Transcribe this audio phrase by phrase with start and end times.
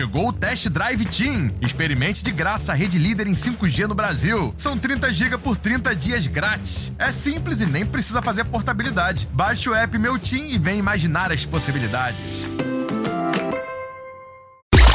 [0.00, 1.50] Chegou o Test Drive Team.
[1.60, 4.54] Experimente de graça a rede líder em 5G no Brasil.
[4.56, 6.90] São 30 GB por 30 dias grátis.
[6.98, 9.28] É simples e nem precisa fazer portabilidade.
[9.30, 12.48] Baixe o app Meu Team e vem imaginar as possibilidades.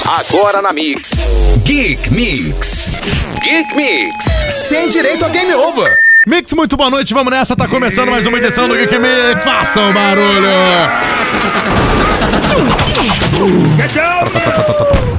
[0.07, 1.11] Agora na Mix.
[1.63, 2.89] Geek Mix.
[3.43, 4.25] Geek Mix.
[4.49, 5.95] Sem direito a game over.
[6.25, 9.93] Mix, muito boa noite, vamos nessa, tá começando mais uma edição do Geek Mix, façam
[9.93, 10.49] barulho!
[13.35, 14.23] Get down!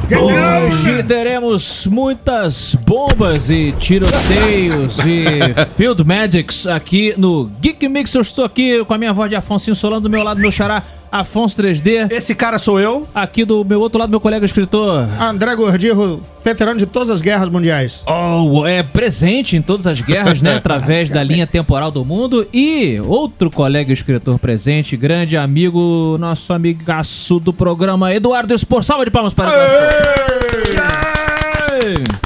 [0.09, 0.66] Get down!
[0.79, 8.15] Hoje teremos muitas bombas e tiroteios e field magics aqui no Geek Mix.
[8.15, 10.83] Eu estou aqui com a minha voz de Afonso Solano do meu lado, meu xará
[11.11, 12.13] Afonso 3D.
[12.13, 15.09] Esse cara sou eu, Aqui do meu outro lado, meu colega escritor.
[15.19, 18.05] André Gordirro, veterano de todas as guerras mundiais.
[18.07, 20.57] Oh, é presente em todas as guerras, né?
[20.61, 22.47] Através da linha temporal do mundo.
[22.53, 28.85] E outro colega escritor presente, grande amigo, nosso amigaço do programa, Eduardo Espor.
[28.85, 30.66] Salva de palmas para Eduardo.
[30.67, 31.16] Yeah.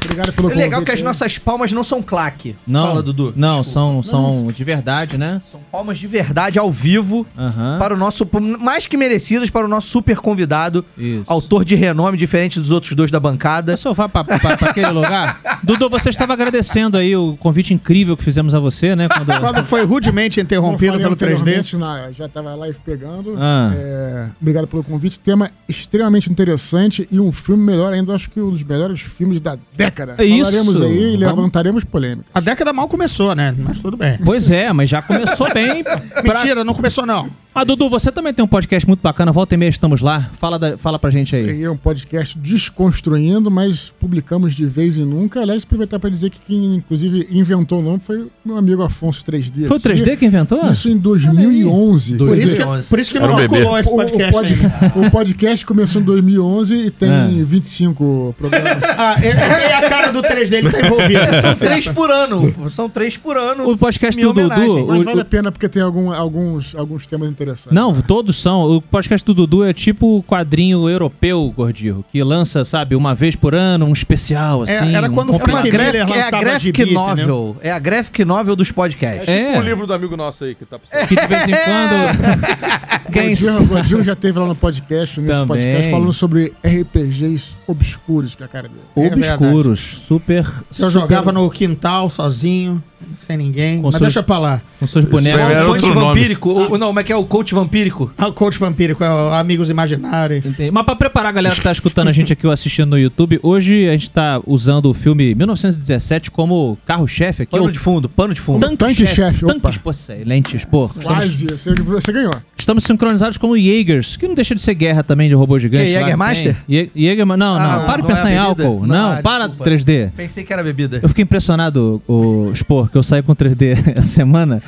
[0.05, 1.05] Obrigado pelo O legal é que as convite.
[1.05, 2.57] nossas palmas não são claque.
[2.67, 3.33] Não, Fala, Dudu.
[3.37, 5.41] Não, são, são de verdade, né?
[5.51, 7.79] São palmas de verdade ao vivo Aham.
[7.79, 8.29] para o nosso,
[8.61, 11.25] mais que merecidas, para o nosso super convidado, Isso.
[11.27, 13.73] autor de renome diferente dos outros dois da bancada.
[13.73, 14.25] Eu só vá pra
[14.61, 15.41] aquele lugar.
[15.63, 19.09] Dudu, você estava agradecendo aí o convite incrível que fizemos a você, né?
[19.09, 19.31] Quando...
[19.41, 21.35] Quando foi rudemente interrompido pelo 3D.
[21.35, 23.35] anteriormente, Na, já estava live pegando.
[23.39, 23.71] Ah.
[23.75, 25.19] É, obrigado pelo convite.
[25.19, 29.59] Tema extremamente interessante e um filme melhor ainda, acho que um dos melhores filmes da
[29.75, 30.15] década.
[30.19, 30.51] É isso.
[30.51, 32.27] Falaremos aí e levantaremos polêmica.
[32.33, 33.55] A década mal começou, né?
[33.59, 34.19] Mas tudo bem.
[34.25, 35.83] Pois é, mas já começou bem.
[35.83, 36.01] Pra...
[36.23, 37.29] Mentira, não começou não.
[37.61, 39.31] Ah, Dudu, você também tem um podcast muito bacana.
[39.33, 40.31] Volta e meia estamos lá.
[40.41, 41.51] Fala, da- fala pra gente aí.
[41.51, 45.43] Aí é um podcast desconstruindo, mas publicamos de vez em nunca.
[45.43, 49.23] Aliás, aproveitar para dizer que quem, inclusive, inventou o nome foi o meu amigo Afonso
[49.27, 49.67] 3D.
[49.69, 50.71] Foi o 3D que inventou?
[50.71, 52.17] Isso em 2011.
[52.17, 52.89] Por isso, que, 2011.
[52.89, 54.57] por isso que não calculou esse O, o podcast pod-
[55.07, 57.45] o podcast começou em 2011 e tem É.
[57.45, 58.71] 25 programas.
[58.97, 61.21] Ah, é, é a cara do 3D, ele tá envolvido.
[61.43, 62.71] São três por ano.
[62.71, 63.69] São três por ano.
[63.71, 64.87] O podcast do Dudu.
[64.87, 67.50] Mas o- vale a pena porque tem algum- alguns, alguns temas interessantes.
[67.71, 68.63] Não, todos são.
[68.77, 73.35] O podcast do Dudu é tipo o quadrinho europeu, Gordinho, que lança, sabe, uma vez
[73.37, 74.95] por ano, um especial, É, assim.
[74.95, 77.57] era um quando foi uma graphic, é a graphic gibi, novel.
[77.63, 79.29] É a graphic novel dos podcasts.
[79.29, 81.09] É, O livro do amigo nosso aí que tá precisando.
[81.09, 83.11] que de vez em quando...
[83.13, 85.47] Quem Godinho, Godinho já teve lá no podcast, nesse Também.
[85.49, 88.81] podcast, falando sobre RPGs obscuros, que é a cara dele.
[89.15, 90.45] Obscuros, super...
[90.47, 92.83] Eu super- jogava no quintal, sozinho,
[93.21, 93.77] sem ninguém.
[93.79, 94.63] Com Mas seus- deixa pra lá.
[94.79, 95.41] Com seus bonecos.
[95.43, 96.51] o outro coach vampírico.
[96.51, 98.13] o- não, como é que é o coach vampírico?
[98.17, 100.45] Ah, o coach vampírico, é o Amigos Imaginários.
[100.45, 100.71] Entendi.
[100.71, 103.39] Mas pra preparar a galera que tá escutando a gente aqui ou assistindo no YouTube,
[103.43, 107.53] hoje a gente tá usando o filme 1917 como carro-chefe aqui.
[107.53, 108.61] Pano o de fundo, pano de fundo.
[108.61, 109.05] Tanque, Tanque.
[109.47, 110.89] Tanques, pô, excelentes, pô.
[111.03, 112.35] Quase, você, você ganhou.
[112.61, 115.87] Estamos sincronizados como Jaegers, que não deixa de ser guerra também de robô gigante.
[115.87, 116.57] Que, lá Jägermeister?
[116.67, 116.77] tem.
[116.85, 118.81] Jä- Jäger, não, não, Ah, para de não pensar é em a álcool.
[118.81, 119.71] Não, Não, ah, para desculpa.
[119.71, 120.11] 3D.
[120.17, 121.01] Pensei que era bebida.
[121.03, 124.63] Eu fiquei impressionado, o Spor, que eu saí com 3D essa semana.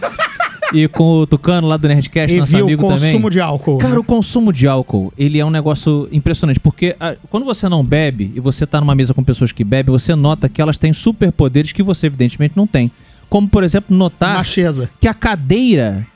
[0.75, 3.31] e com o Tucano lá do Nerdcast, E nosso viu o amigo consumo também.
[3.31, 3.77] de álcool.
[3.79, 3.99] Cara, né?
[4.01, 8.33] o consumo de álcool, ele é um negócio impressionante, porque ah, quando você não bebe
[8.35, 11.73] e você tá numa mesa com pessoas que bebem, você nota que elas têm superpoderes
[11.73, 12.91] que você evidentemente não tem.
[13.29, 14.89] Como, por exemplo, notar Macheza.
[15.01, 16.07] que a cadeira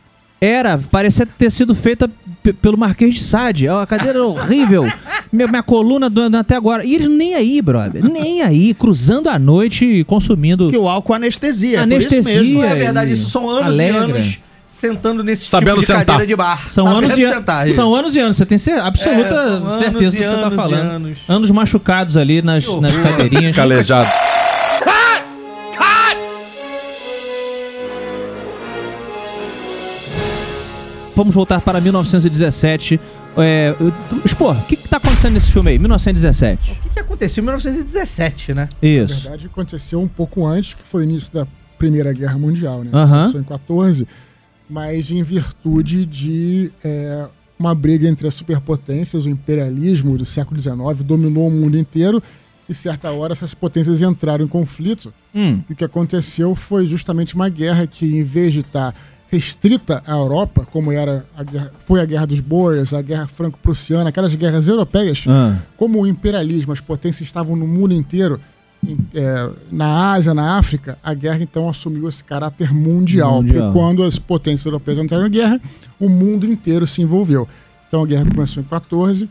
[0.40, 2.10] era, parecia ter sido feita
[2.62, 3.68] pelo Marquês de Sade.
[3.68, 4.84] A cadeira era horrível.
[5.32, 6.84] minha, minha coluna doendo até agora.
[6.84, 8.04] E eles nem aí, brother.
[8.04, 10.70] Nem aí, cruzando a noite e consumindo.
[10.70, 11.82] Que o álcool anestesia.
[11.82, 12.62] Anestesia É por isso mesmo.
[12.62, 14.00] É verdade, isso são anos alegra.
[14.00, 16.04] e anos sentando nesse Sabendo tipo de sentar.
[16.04, 16.68] cadeira de bar.
[16.68, 19.90] São Sabendo anos, e sentar, são anos e anos, você tem cer- absoluta É, certeza
[19.90, 20.80] do que você tá anos e falando.
[20.90, 21.18] anos.
[21.26, 23.56] Anos machucados ali nas, nas cadeirinhas.
[23.56, 24.06] Calejado.
[31.16, 33.00] Vamos voltar para 1917.
[33.38, 33.74] É,
[34.28, 35.78] Spor, o que, que tá acontecendo nesse filme aí?
[35.78, 36.72] 1917.
[36.72, 38.68] O que, que aconteceu em 1917, né?
[38.82, 39.22] Na Isso.
[39.22, 41.46] verdade, aconteceu um pouco antes, que foi o início da
[41.78, 42.90] Primeira Guerra Mundial, né?
[42.92, 43.20] Aham.
[43.22, 44.06] Começou em 14,
[44.68, 47.26] mas em virtude de é,
[47.58, 52.22] uma briga entre as superpotências, o imperialismo do século XIX dominou o mundo inteiro
[52.68, 55.14] e, certa hora, essas potências entraram em conflito.
[55.34, 58.94] Hum, E o que aconteceu foi justamente uma guerra que, em vez de estar
[59.30, 64.08] restrita à Europa, como era a guerra, foi a Guerra dos Boers, a Guerra Franco-Prussiana,
[64.10, 68.40] aquelas guerras europeias, ah, como o imperialismo, as potências estavam no mundo inteiro,
[68.86, 73.72] em- é, na Ásia, na África, a guerra então assumiu esse caráter mundial, Mundial.
[73.72, 75.60] porque quando as potências europeias entraram em guerra,
[75.98, 77.48] o mundo inteiro se envolveu.
[77.88, 79.28] Então a guerra começou em 14,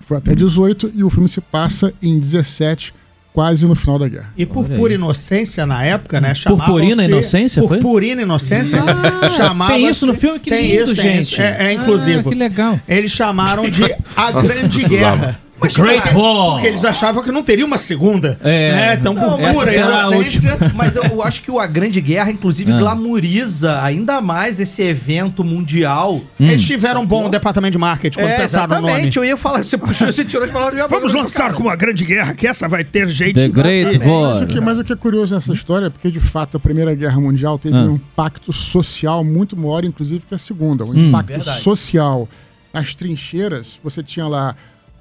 [0.00, 2.92] foi até 18 e o filme se passa em 17,
[3.32, 4.30] quase no final da guerra.
[4.36, 6.34] E por pura inocência na época, né?
[6.46, 7.78] Purpurina inocência, foi?
[7.78, 8.82] Purpurina inocência.
[8.82, 10.38] Ah, chamava-se- tem isso no filme?
[10.38, 11.32] Que tem lindo, isso, tem gente.
[11.32, 11.42] isso.
[11.42, 12.28] É, é inclusivo.
[12.28, 12.80] Ah, que legal.
[12.86, 13.82] Eles chamaram de
[14.16, 15.16] A Nossa, Grande precisava.
[15.16, 15.40] Guerra.
[15.64, 16.52] Mas, Great cara, War.
[16.52, 18.38] Porque eles achavam que não teria uma segunda.
[18.42, 18.72] É.
[18.72, 18.94] Né?
[19.00, 20.58] Então, por Essa pura inocência...
[20.74, 22.78] Mas eu acho que o A Grande Guerra, inclusive, Ah.
[22.78, 26.20] glamoriza ainda mais esse evento mundial.
[26.40, 28.86] Eles tiveram um bom departamento de marketing quando É, pensaram no nome.
[28.88, 29.16] exatamente.
[29.16, 32.04] Eu ia falar, você puxou, você tirou as palavras de Vamos lançar com uma grande
[32.04, 33.34] guerra, que essa vai ter gente...
[33.34, 34.46] The Great Mas o, War.
[34.46, 37.20] que, mas o que é curioso nessa história é porque, de fato, a Primeira Guerra
[37.20, 37.82] Mundial teve Ah.
[37.82, 40.84] um impacto social muito maior, inclusive, que a Segunda.
[40.84, 41.08] Um Hum.
[41.08, 41.60] impacto Verdade.
[41.60, 42.28] social.
[42.74, 44.56] Nas trincheiras, você tinha lá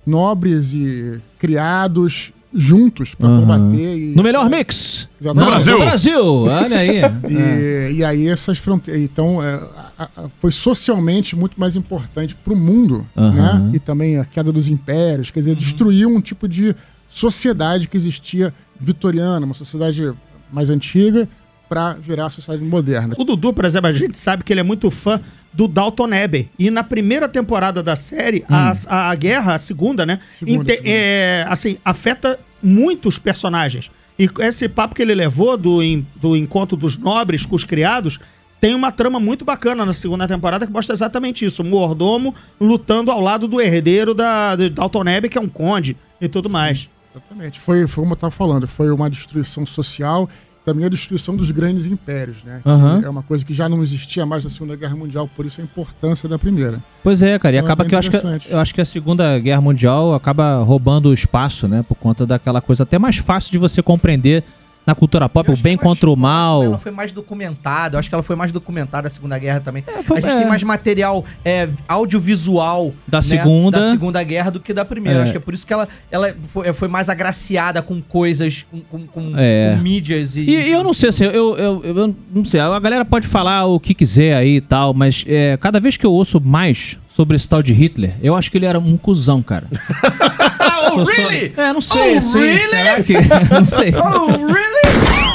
[0.06, 3.42] nobres e criados juntos para Aham.
[3.42, 3.98] combater.
[3.98, 5.08] E, No melhor mix.
[5.22, 5.46] Exatamente.
[5.46, 5.74] Não, Brasil.
[5.80, 6.26] No Brasil.
[6.44, 7.02] Olha aí.
[7.30, 9.02] E, e aí essas fronteiras.
[9.02, 9.56] Então, é,
[9.98, 13.60] a- a- foi socialmente muito mais importante para o mundo, Aham.
[13.60, 13.72] né?
[13.76, 16.76] E também a queda dos impérios, quer dizer, destruiu um tipo de
[17.08, 20.12] sociedade que existia vitoriana, uma sociedade
[20.52, 21.28] mais antiga,
[21.70, 23.16] para virar a sociedade moderna.
[23.18, 25.22] O Dudu, por exemplo, a gente sabe que ele é muito fã
[25.54, 26.50] do Dalton Abbey.
[26.58, 30.20] E na primeira temporada da série, a, a guerra, a segunda, né?
[30.34, 30.90] Segunda, segunda.
[30.90, 33.92] é, assim, afeta muitos personagens.
[34.18, 35.80] E esse papo que ele levou do,
[36.16, 38.20] do encontro dos nobres com os criados
[38.60, 41.64] tem uma trama muito bacana na segunda temporada que mostra exatamente isso.
[41.64, 45.98] O mordomo lutando ao lado do herdeiro da, do Dalton Abbey, que é um conde
[46.22, 46.88] e tudo mais.
[47.12, 47.60] Exatamente.
[47.60, 50.30] Foi, foi como eu estava falando, foi uma destruição social,
[50.66, 52.62] também a destruição dos grandes impérios, né?
[52.66, 53.02] Aham.
[53.04, 55.64] É uma coisa que já não existia mais na Segunda Guerra Mundial, por isso a
[55.64, 56.80] importância da primeira.
[57.04, 57.56] Pois é, cara.
[57.56, 59.62] E Então, é acaba bem que eu acho que, eu acho que a Segunda Guerra
[59.62, 61.84] Mundial acaba roubando o espaço, né?
[61.88, 64.44] Por conta daquela coisa até mais fácil de você compreender
[64.86, 66.80] na cultura pop, o bem contra o Ela mal.
[66.80, 67.96] foi mais documentada.
[67.96, 69.84] Eu acho que ela foi mais documentada a Segunda Guerra também.
[70.06, 70.38] foi- a gente é.
[70.40, 73.80] tem mais material é, audiovisual Da né, segunda.
[73.80, 75.20] da Segunda Guerra do que da primeira.
[75.20, 75.24] É.
[75.24, 78.80] Acho que é por isso que ela, ela foi, foi mais agraciada com coisas, com,
[78.82, 79.74] com, com- É.
[79.76, 80.42] com mídias e.
[80.42, 83.66] E, e eu não sei, assim, eu, eu, eu não sei, a galera pode falar
[83.66, 87.36] o que quiser aí e tal, mas é, cada vez que eu ouço mais sobre
[87.36, 89.68] esse tal de Hitler, eu acho que ele era um cuzão, cara.
[90.94, 91.54] Oh, sou- really?
[91.58, 92.70] É, não sei, Oh, assim, really?
[92.70, 93.14] será que...
[93.54, 93.94] não sei.
[93.96, 94.82] Oh, really?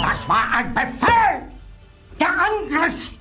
[0.02, 1.42] Das war ein Befehl!
[2.18, 3.16] Der Angriff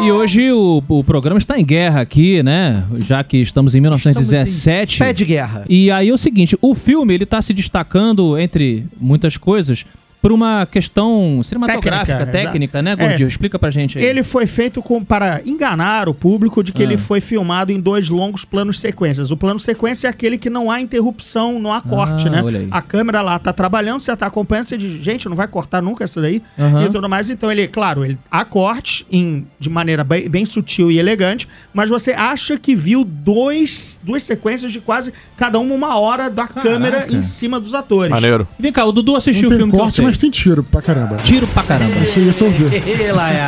[0.00, 2.84] E hoje o, o programa está em guerra aqui, né?
[2.98, 4.98] Já que estamos em 1917.
[4.98, 5.64] Pé de guerra.
[5.68, 9.84] E aí é o seguinte, o filme ele tá se destacando entre muitas coisas
[10.24, 13.08] por uma questão cinematográfica, Técnica, técnica, né, exato.
[13.08, 13.26] Gordinho?
[13.26, 13.28] É.
[13.28, 14.04] Explica pra gente aí.
[14.06, 16.86] Ele foi feito com, para enganar o público de que Ah.
[16.86, 19.30] ele foi filmado em dois longos planos sequências.
[19.30, 22.68] O plano sequência é aquele que não há interrupção, não há corte, Ah, né?
[22.70, 26.06] A câmera lá tá trabalhando, você tá acompanhando, você diz, gente, não vai cortar nunca
[26.06, 26.84] isso daí Aham.
[26.84, 27.28] e tudo mais.
[27.28, 31.90] Então ele, claro, ele há corte em, de maneira bem, bem sutil e elegante, mas
[31.90, 36.66] você acha que viu dois, duas sequências de quase cada uma uma hora da Caraca.
[36.66, 38.10] câmera em cima dos atores.
[38.10, 38.48] Maneiro.
[38.58, 40.13] Vem cá, o Dudu assistiu o filme que eu corte, sei.
[40.14, 41.16] Mas tem tiro pra caramba.
[41.16, 41.96] Tiro pra caramba.
[41.96, 42.64] Isso, isso eu vi.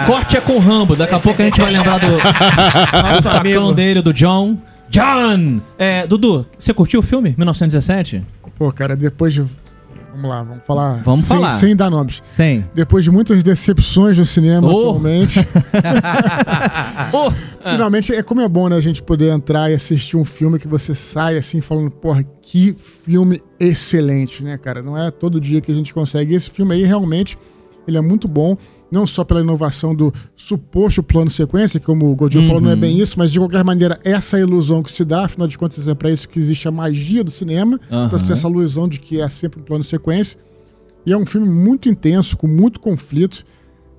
[0.07, 0.97] Corte é com o Rambo.
[0.97, 4.59] Daqui a pouco a gente vai lembrar do, do facão dele, do John.
[4.89, 5.61] John!
[5.79, 7.35] É, Dudu, você curtiu o filme?
[7.37, 8.25] 1917?
[8.59, 9.45] Pô, cara, depois de.
[10.17, 11.03] Vamos lá, vamos falar.
[11.05, 11.51] Vamos sem, falar.
[11.59, 12.23] Sem dar nomes.
[12.29, 12.65] Sim.
[12.75, 14.79] Depois de muitas decepções do cinema Oh.
[14.81, 15.39] atualmente,
[17.13, 17.31] Oh,
[17.71, 20.67] finalmente é como é bom, né, a gente poder entrar e assistir um filme que
[20.67, 22.75] você sai assim falando, porra, que
[23.05, 24.83] filme excelente, né, cara?
[24.83, 26.35] Não é todo dia que a gente consegue.
[26.35, 27.37] Esse filme aí realmente
[27.87, 28.57] ele é muito bom,
[28.97, 32.77] não só pela inovação do suposto plano sequência, que como o Godinho falou, não é
[32.77, 35.95] bem isso, mas de qualquer maneira, essa ilusão que se dá, afinal de contas, é
[35.95, 38.09] pra isso que existe a magia do cinema, Aham.
[38.09, 40.39] pra ter essa ilusão de que é sempre um plano sequência.
[41.05, 43.45] E é um filme muito intenso, com muito conflito.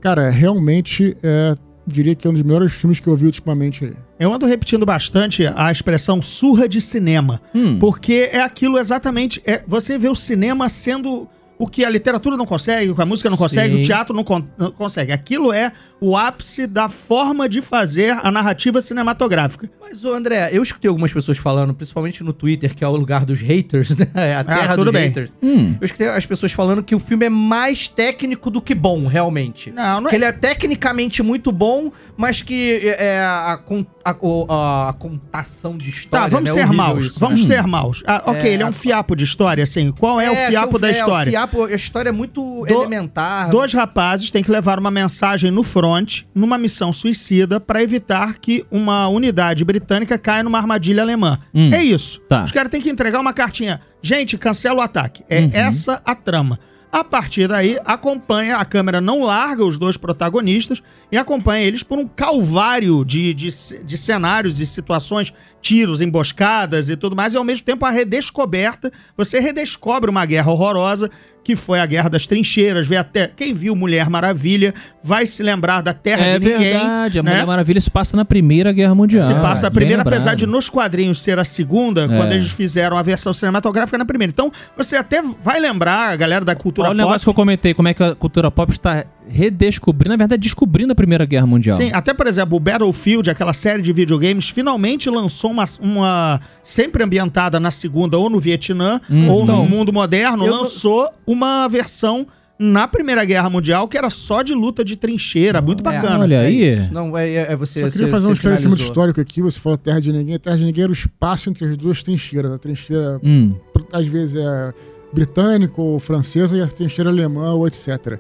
[0.02, 3.94] Cara, realmente, é, diria que é um dos melhores filmes que eu vi ultimamente aí.
[4.20, 7.40] Eu ando repetindo bastante a expressão surra de cinema.
[7.54, 7.78] Hum.
[7.80, 9.42] Porque é aquilo exatamente.
[9.46, 13.06] É, você vê o cinema sendo o que a literatura não consegue, o que a
[13.06, 13.82] música não consegue, Sim.
[13.82, 15.12] o teatro não, con- não consegue.
[15.12, 19.70] Aquilo é o ápice da forma de fazer a narrativa cinematográfica.
[19.82, 23.26] Mas, ô André, eu escutei algumas pessoas falando, principalmente no Twitter, que é o lugar
[23.26, 24.08] dos haters, né?
[24.14, 25.08] É a terra tudo dos bem.
[25.08, 25.32] haters.
[25.42, 25.76] hum.
[25.80, 29.72] Eu escutei as pessoas falando que o filme é mais técnico do que bom, realmente.
[29.72, 30.18] Não, não Que é.
[30.18, 35.90] ele é tecnicamente muito bom, mas que é, a, con- a, o- a contação de
[35.90, 36.26] história.
[36.26, 36.54] Tá, vamos né?
[36.54, 37.06] ser Horrível maus.
[37.06, 37.56] isso, vamos né?
[37.56, 38.04] ser maus.
[38.06, 39.92] Ah, ok, É, ele é um a- fiapo de história, assim.
[39.92, 41.30] Qual é, o que fiapo da é, história?
[41.30, 43.50] O fiapo, a história é muito Do- elementar.
[43.50, 45.87] Dois rapazes têm que levar uma mensagem no front,
[46.34, 51.40] numa missão suicida, para evitar que uma unidade britânica caia numa armadilha alemã.
[51.54, 51.70] Hum.
[51.74, 52.20] É isso.
[52.22, 52.44] Tá.
[52.44, 53.82] Os caras têm que entregar uma cartinha.
[54.02, 55.24] Gente, cancela o ataque.
[55.30, 55.50] É Uhum.
[55.54, 56.60] essa a trama.
[56.90, 61.98] A partir daí, acompanha, a câmera não larga os dois protagonistas e acompanha eles por
[61.98, 63.50] um calvário de, de,
[63.84, 68.92] de cenários e situações, tiros, emboscadas e tudo mais, e ao mesmo tempo a redescoberta.
[69.18, 71.12] Você redescobre uma guerra horrorosa
[71.48, 72.86] que foi a Guerra das Trincheiras.
[72.86, 76.74] Vê até quem viu Mulher Maravilha vai se lembrar da Terra É de Ninguém.
[76.74, 77.32] verdade, a né?
[77.32, 79.26] Mulher Maravilha se passa na Primeira Guerra Mundial.
[79.26, 80.14] Se passa a Bem primeira, lembrado.
[80.16, 82.08] apesar de nos quadrinhos ser a segunda, É.
[82.10, 84.30] quando eles fizeram a versão cinematográfica na primeira.
[84.30, 87.08] Então, você até vai lembrar, a galera da cultura Olha o pop.
[87.08, 90.92] negócio que eu comentei, como é que a cultura pop está redescobrindo, na verdade, descobrindo
[90.92, 91.78] a Primeira Guerra Mundial.
[91.78, 97.04] Sim, até por exemplo, o Battlefield, aquela série de videogames, finalmente lançou uma, uma sempre
[97.04, 99.30] ambientada na segunda ou no Vietnã Uhum.
[99.32, 102.28] ou no Então, mundo moderno, eu- lançou uma versão
[102.60, 106.20] na Primeira Guerra Mundial que era só de luta de trincheira, muito bacana.
[106.22, 106.64] olha aí.
[106.64, 106.90] É.
[106.92, 107.82] Não, é, é- é você.
[107.82, 109.42] Só queria você- fazer um esclarecimento histórico aqui.
[109.44, 110.40] Você falou Terra de Ninguém.
[110.40, 112.52] Terra de Ninguém era o espaço entre as duas trincheiras.
[112.52, 113.54] A trincheira, Hum.
[113.94, 114.74] às vezes, é
[115.14, 118.20] britânica ou francesa e a trincheira alemã ou etc.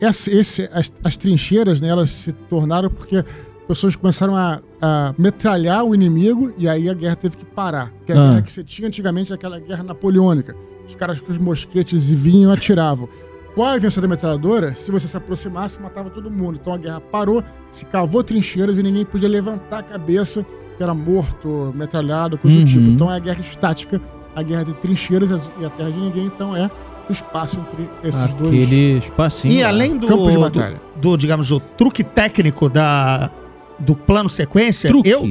[0.00, 3.24] Essa, esse, as, as trincheiras, né, elas se tornaram porque
[3.66, 7.90] pessoas começaram a, a metralhar o inimigo e aí a guerra teve que parar.
[7.98, 8.28] Porque a Ah.
[8.30, 10.54] guerra que você tinha antigamente aquela guerra napoleônica.
[10.88, 13.08] Os caras com os mosquetes e vinham e atiravam.
[13.54, 16.58] Com a invenção da metralhadora, se você se aproximasse, matava todo mundo.
[16.60, 20.94] Então a guerra parou, se cavou trincheiras e ninguém podia levantar a cabeça, que era
[20.94, 22.64] morto, metralhado, coisa Uhum.
[22.64, 22.84] do tipo.
[22.84, 24.00] Então é a guerra estática,
[24.34, 26.70] a guerra de trincheiras e a terra de ninguém, então é
[27.08, 28.52] o espaço entre esses dois.
[28.52, 29.54] Aquele espacinho.
[29.54, 33.30] E além do, Campo de do, do, digamos, do truque técnico da,
[33.78, 35.08] do plano sequência, Truque.
[35.08, 35.28] eu,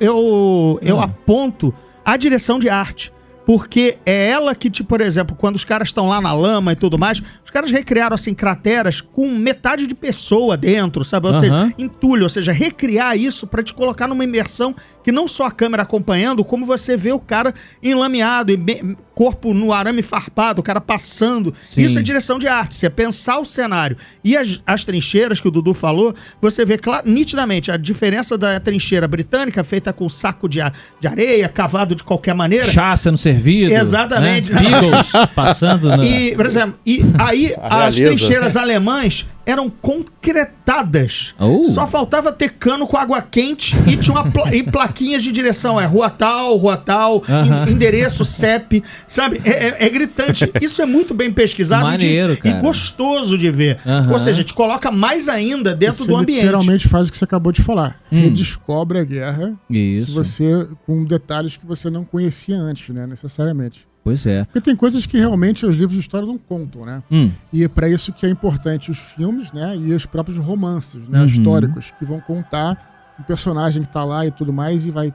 [0.00, 1.04] eu, eu Ah.
[1.04, 3.12] aponto a direção de arte.
[3.44, 6.76] Porque é ela que, tipo, por exemplo, quando os caras estão lá na lama e
[6.76, 7.20] tudo mais,
[7.52, 11.26] caras recriaram, assim, crateras com metade de pessoa dentro, sabe?
[11.28, 11.40] Ou Aham.
[11.40, 15.50] seja, entulho, ou seja, recriar isso pra te colocar numa imersão que não só a
[15.50, 20.80] câmera acompanhando, como você vê o cara enlameado, e corpo no arame farpado, o cara
[20.80, 21.52] passando.
[21.66, 21.82] Sim.
[21.82, 23.96] Isso é direção de arte, você é pensar o cenário.
[24.22, 28.60] E as, as trincheiras que o Dudu falou, você vê cla- nitidamente a diferença da
[28.60, 30.60] trincheira britânica, feita com saco de,
[31.00, 32.66] de areia, cavado de qualquer maneira.
[32.70, 33.74] Chá sendo servido.
[33.74, 34.52] Exatamente.
[34.52, 34.60] Né?
[34.70, 35.92] Beagles passando.
[36.04, 41.34] E, por exemplo, e aí as trincheiras alemãs eram concretadas.
[41.38, 41.64] Oh.
[41.64, 45.80] Só faltava ter cano com água quente e tinha uma pla- e plaquinhas de direção.
[45.80, 47.64] É rua tal, rua tal, Aham.
[47.66, 49.40] en- endereço, CEP, sabe?
[49.44, 50.50] É, é- é gritante.
[50.60, 53.78] Isso é muito bem pesquisado e de- Maneiro, e, gostoso de ver.
[53.86, 54.12] Aham.
[54.12, 56.40] Ou seja, te coloca mais ainda dentro Você do ambiente.
[56.42, 58.00] literalmente faz o que você acabou de falar.
[58.12, 58.20] Hum.
[58.20, 60.06] Redescobre a guerra Isso.
[60.06, 63.06] que você com detalhes que você não conhecia antes, né?
[63.06, 63.86] Necessariamente.
[64.04, 64.44] Pois é.
[64.44, 67.02] Porque tem coisas que realmente os livros de história não contam, né?
[67.10, 67.30] Hum.
[67.52, 69.76] E é para isso que é importante os filmes, né?
[69.76, 71.20] E os próprios romances, né?
[71.20, 71.24] Uhum.
[71.26, 75.14] Históricos, que vão contar o personagem que tá lá e tudo mais, e vai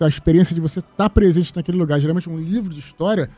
[0.00, 2.00] a experiência de você estar presente naquele lugar.
[2.00, 3.28] Geralmente um livro de história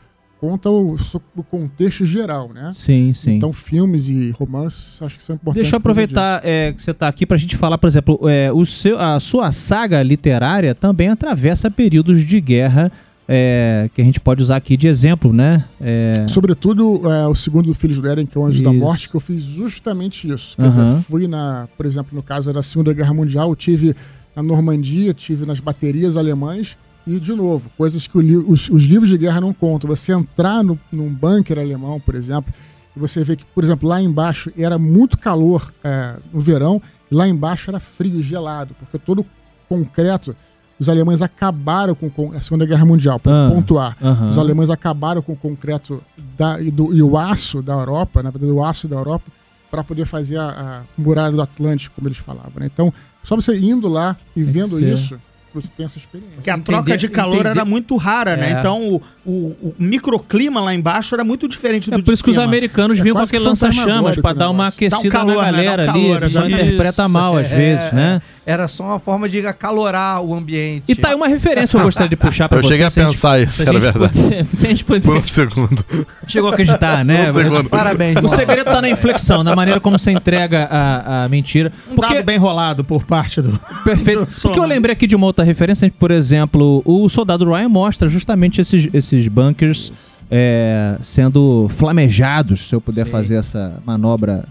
[0.41, 0.95] conta o,
[1.37, 2.71] o contexto geral, né?
[2.75, 3.37] Sim, sim.
[3.37, 5.63] Então filmes e romances acho que são importantes.
[5.63, 8.53] Deixa eu aproveitar é, que você está aqui para a gente falar, por exemplo, é,
[8.53, 12.93] o seu, a sua saga literária também atravessa períodos de guerra
[13.27, 15.65] é, que a gente pode usar aqui de exemplo, né?
[15.81, 16.27] É.
[16.29, 18.81] Sobretudo é, o segundo do Filhos do Éden, que é o Anjo da Isso.
[18.81, 20.57] Morte, que eu fiz justamente isso.
[20.57, 23.95] Quer dizer, fui na, por exemplo, no caso da Segunda Guerra Mundial, eu tive
[24.37, 26.77] na Normandia, tive nas baterias alemãs
[27.07, 29.89] e, de novo, coisas que o li- os, os livros de guerra não contam.
[29.89, 32.53] Você entrar no, num bunker alemão, por exemplo,
[32.97, 37.15] e você vê que, por exemplo, lá embaixo era muito calor é, no verão, e
[37.15, 39.25] lá embaixo era frio, gelado, porque todo
[39.69, 40.35] concreto,
[40.79, 43.97] os alemães acabaram com, a Segunda Guerra Mundial, para Ah, pontuar.
[44.03, 44.31] aham.
[44.31, 46.03] Os alemães acabaram com o concreto
[46.37, 49.25] da, e, do- e o aço da Europa, na verdade, o aço da Europa,
[49.71, 52.53] para poder fazer a, a muralha do Atlântico, como eles falavam.
[52.57, 52.67] né?
[52.73, 55.19] Então, só você indo lá e Tem vendo isso,
[55.55, 56.41] você tem essa experiência.
[56.43, 58.53] Que a Entender- troca de calor entender- era muito rara, né?
[58.53, 58.59] É.
[58.61, 62.23] Então o, o- o microclima lá embaixo era muito diferente do É de por isso
[62.25, 64.91] que os americanos É vinham com aquele lança-chamas para dar uma negócio.
[64.91, 65.45] Dá um aquecida calor, na né?
[65.45, 66.25] Dá um galera calor, ali.
[66.27, 66.63] Exatamente.
[66.63, 68.23] interpreta Isso, mal às é, vezes, né?
[68.47, 70.85] Era só uma forma de acalorar o ambiente.
[70.87, 72.69] E tá aí uma referência que eu gostaria de puxar pra Eu você.
[72.75, 74.23] cheguei a gente- pensar isso, se a era verdade.
[74.23, 75.85] puder- Se a gente Por um segundo.
[76.27, 77.25] Chegou a acreditar, né?
[77.25, 77.69] Por um segundo.
[77.71, 81.73] Parabéns, O segredo tá na inflexão, na maneira como você entrega a, a mentira.
[81.91, 83.59] Um Porque, dado bem rolado por parte do.
[83.83, 84.27] perfeito.
[84.27, 84.75] do Porque eu né?
[84.75, 89.29] lembrei aqui de uma outra referência, por exemplo, o soldado Ryan mostra justamente esses, esses
[89.29, 89.93] bunkers
[90.31, 93.13] é, sendo flamejados, se eu puder Sim.
[93.13, 94.47] fazer essa manobra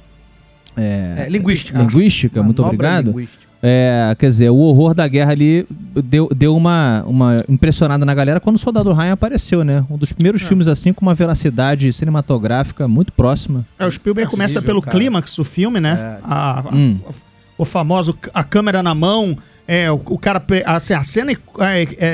[0.78, 1.78] é, É, linguística.
[1.78, 3.08] linguística, muito Manobra obrigado.
[3.08, 3.44] linguística.
[3.66, 5.66] É, quer dizer, o horror da guerra ali
[6.04, 9.86] deu, deu uma, uma impressionada na galera quando o Soldado Ryan apareceu, né?
[9.90, 13.66] Um dos primeiros filmes assim com uma veracidade cinematográfica muito próxima.
[13.80, 14.98] É, o Spielberg começa pelo cara.
[14.98, 16.18] clímax do filme, né?
[16.20, 16.20] É.
[16.26, 16.98] A- a- Hum.
[17.58, 19.38] o famoso a câmera na mão.
[19.68, 20.40] É, o, o cara.
[20.40, 21.38] pe- Assim, a cena é,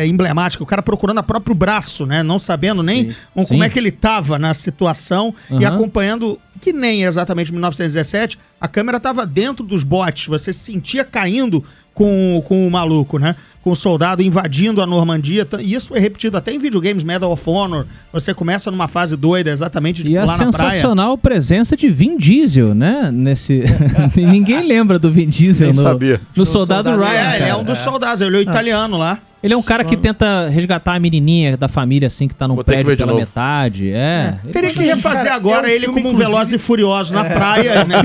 [0.02, 2.22] é emblemática, o cara procurando a próprio braço, né?
[2.22, 3.16] Não sabendo nem Sim.
[3.34, 3.64] como Sim.
[3.64, 5.76] é que ele tava na situação e Aham.
[5.76, 11.64] acompanhando, que nem exatamente 1917, a câmera tava dentro dos botes, você se sentia caindo
[11.94, 13.36] com, com o maluco, né?
[13.62, 15.48] Com o soldado invadindo a Normandia.
[15.60, 17.86] E isso é repetido até em videogames, Medal of Honor.
[18.14, 20.72] Você começa numa fase doida, exatamente, de E a pular na praia.
[20.72, 23.10] sensacional presença de Vin Diesel, né?
[23.12, 23.64] Nesse.
[24.16, 26.22] Ninguém lembra do Vin Diesel Nem no, sabia.
[26.36, 27.32] no Soldado, Soldado Ryan.
[27.32, 29.20] É, ele é um dos soldados, ele é o italiano lá.
[29.42, 32.56] Ele é um cara que tenta resgatar a menininha da família, assim, que tá num
[32.56, 33.20] Vou prédio pela novo.
[33.22, 33.90] metade.
[33.92, 34.38] É.
[34.44, 37.14] Ele- Teria que refazer Cara, agora é um ele como um inclusive- veloz e furioso
[37.14, 37.96] na praia, né?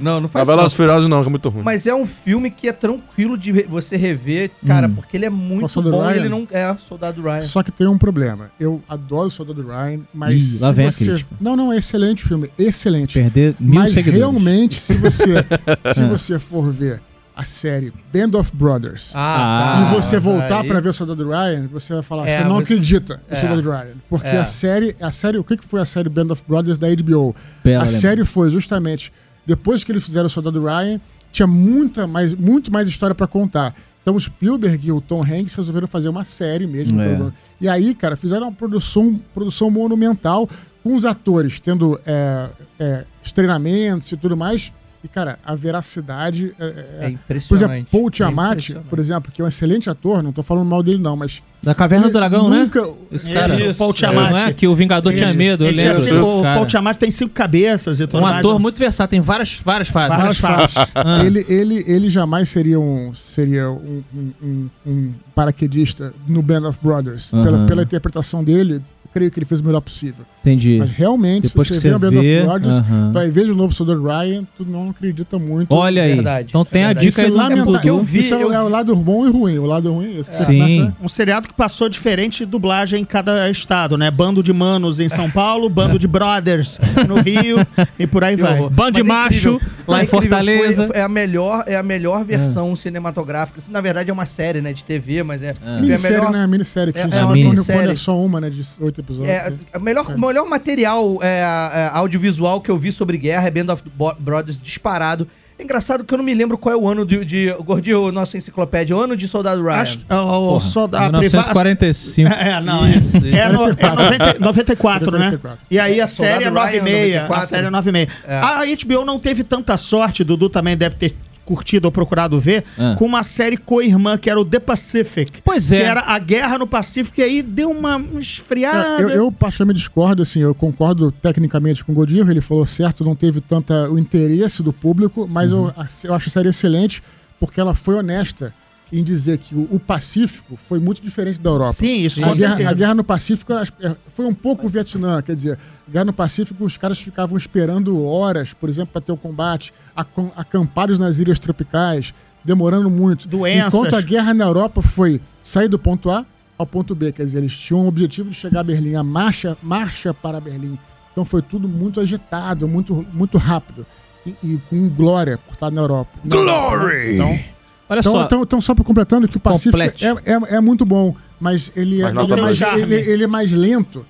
[0.00, 0.76] Não, não A faz Velozes isso.
[0.76, 1.62] e Furiosos não, que é muito ruim.
[1.62, 5.30] Mas é um filme que é tranquilo de re- você rever, cara, porque ele é
[5.30, 6.20] muito Soldado bom e Ryan?
[6.20, 7.42] ele não é Soldado Ryan.
[7.42, 8.50] Só que tem um problema.
[8.58, 10.54] Eu adoro o Soldado Ryan, mas.
[10.54, 11.04] Ih, lá vem a você...
[11.04, 11.30] crítica.
[11.40, 12.48] Não, não, é excelente filme.
[12.58, 13.14] Excelente.
[13.14, 14.18] Perder mil Mas seguidores.
[14.20, 15.34] realmente, se você,
[15.92, 16.08] se É.
[16.08, 17.00] você for ver
[17.34, 21.66] a série Band of Brothers Ah, e você voltar aí- pra ver o Soldado Ryan,
[21.72, 23.40] você vai falar, É, você não você- acredita no é.
[23.40, 23.94] Soldado Ryan.
[24.08, 24.38] Porque É.
[24.40, 27.34] a série, a série, o que que foi a série Band of Brothers da HBO?
[27.64, 27.98] Bela a lembrança.
[28.00, 29.12] série foi justamente
[29.46, 31.00] depois que eles fizeram o Soldado Ryan,
[31.32, 33.74] tinha muita mais, muito mais história pra contar.
[34.02, 37.00] Então o Spielberg e o Tom Hanks resolveram fazer uma série mesmo.
[37.00, 37.32] É.
[37.60, 40.48] E aí, cara, fizeram uma produção, produção monumental
[40.82, 42.48] com os atores tendo é,
[42.78, 44.72] é, os treinamentos e tudo mais.
[45.04, 46.54] E, cara, a veracidade.
[46.60, 47.48] É, É é- impressionante.
[47.48, 48.86] por exemplo, Paul É Tiamat, impressionante.
[48.88, 51.42] por exemplo, que é um excelente ator, não tô falando mal dele, não, mas.
[51.60, 52.58] Da Caverna do Dragão, né?
[52.60, 53.54] nunca, Esse É, cara.
[53.54, 54.32] isso, Paul Não Tiamat.
[54.48, 56.38] é que o Vingador tinha medo, ele lembro.
[56.38, 56.54] o cara.
[56.56, 58.38] Paul Tiamat tem cinco cabeças e tudo Um mais.
[58.38, 60.16] ator muito versátil, tem várias, várias fases.
[60.18, 60.76] Várias fases.
[60.94, 61.24] Ah.
[61.24, 66.78] ele, ele, ele jamais seria um, seria um, um- um- um paraquedista no Band of
[66.82, 67.30] Brothers.
[67.30, 68.80] Pela, pela interpretação dele,
[69.12, 70.24] creio que ele fez o melhor possível.
[70.40, 70.78] Entendi.
[70.78, 73.12] Mas realmente, Depois se que você vê você o Band vê, of Brothers, aham.
[73.12, 75.72] vai ver de novo o Soldado Ryan, tu não acredita muito.
[75.74, 76.14] Olha aí.
[76.14, 77.06] Verdade, então tem a verdade.
[77.06, 79.26] dica aí Isso do é porque eu vi- Isso é, eu é o lado bom
[79.26, 79.58] e ruim.
[79.58, 80.30] O lado ruim é esse.
[80.30, 80.92] que você Sim.
[81.00, 84.10] Um seriado que passou diferente de dublagem em cada estado, né?
[84.10, 87.58] Bando de manos em São Paulo, bando de brothers no Rio
[87.98, 88.68] e por aí vai.
[88.70, 89.74] Bando de é macho incrível.
[89.86, 90.86] lá É em Fortaleza.
[90.88, 93.58] foi- é a melhor, é a melhor versão cinematográfica.
[93.58, 96.46] Isso, na verdade, é uma série, né, de TV, mas é, a Minissérie, melhor, né?
[96.46, 96.92] Minissérie.
[96.92, 97.90] Que É, funciona é uma minissérie.
[97.90, 98.50] é só uma, né?
[98.50, 99.28] De oito episódios.
[99.28, 103.50] É, o melhor, o melhor material é, é, audiovisual que eu vi sobre guerra é
[103.50, 103.82] Band of
[104.18, 105.28] Brothers disparado.
[105.58, 107.24] É engraçado que eu não me lembro qual é o ano de.
[107.24, 109.74] de Gordinho, nossa enciclopédia, o ano de Soldado Ryan.
[109.82, 112.32] Acho, o, o, solda- a priva- 1945.
[112.32, 112.90] É, não, é.
[112.90, 115.18] É, no, é 90, 94, né?
[115.26, 115.66] 94.
[115.70, 117.16] E aí a série é Ryan, 96.
[117.16, 117.48] A 94.
[117.48, 118.18] série é 96.
[118.26, 118.36] É.
[118.38, 122.94] A HBO não teve tanta sorte, Dudu também deve ter curtido ou procurado ver, Ah.
[122.98, 125.40] com uma série co-irmã que era o The Pacific.
[125.44, 125.78] Pois é.
[125.78, 129.00] Que era a guerra no Pacífico e aí deu uma esfriada.
[129.00, 133.04] É, eu, eu particularmente discordo, assim, eu concordo tecnicamente com o Godinho, ele falou certo,
[133.04, 135.72] não teve tanta o interesse do público, mas eu,
[136.04, 137.02] eu acho a série excelente
[137.38, 138.54] porque ela foi honesta
[138.92, 141.72] em dizer que o, o Pacífico foi muito diferente da Europa.
[141.72, 145.22] Sim, isso a, com guerra, a guerra no Pacífico é, foi um pouco o Vietnã,
[145.22, 149.12] quer dizer, a guerra no Pacífico os caras ficavam esperando horas, por exemplo, para ter
[149.12, 152.12] o combate, acam- acampados nas ilhas tropicais,
[152.44, 153.26] demorando muito.
[153.26, 153.72] Doenças.
[153.72, 156.26] Enquanto a guerra na Europa foi sair do ponto A
[156.58, 159.56] ao ponto B, quer dizer, eles tinham o objetivo de chegar a Berlim, a marcha,
[159.62, 160.78] marcha para Berlim.
[161.12, 163.86] Então foi tudo muito agitado, muito, muito rápido.
[164.26, 166.10] E, e com glória por estar na Europa.
[166.24, 167.14] Glory!
[167.14, 167.38] Então,
[167.88, 168.24] Olha então, só.
[168.24, 169.92] então, então, só para completando que o Pacífico é,
[170.24, 173.52] é, é muito bom, mas ele é, Mas ele é mais, ele, ele é mais
[173.52, 174.06] lento.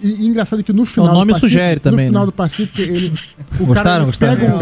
[0.00, 2.26] E, e engraçado que no final O nome Pacífico, sugere também, no final né?
[2.26, 3.12] do Pacífico ele
[3.58, 3.96] o Gostaram?
[3.96, 4.36] ele Gostaram?
[4.36, 4.58] pega um,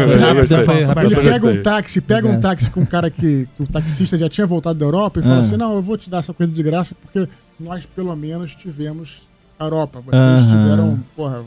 [0.87, 1.05] rápido.
[1.05, 2.31] ele Eu pega um táxi, pega É.
[2.31, 5.23] um táxi com um cara que, que o taxista já tinha voltado da Europa e
[5.23, 5.39] fala Ah.
[5.41, 9.21] assim: não, eu vou te dar essa coisa de graça porque nós pelo menos tivemos
[9.59, 10.01] a Europa.
[10.03, 11.43] Vocês tiveram, porra,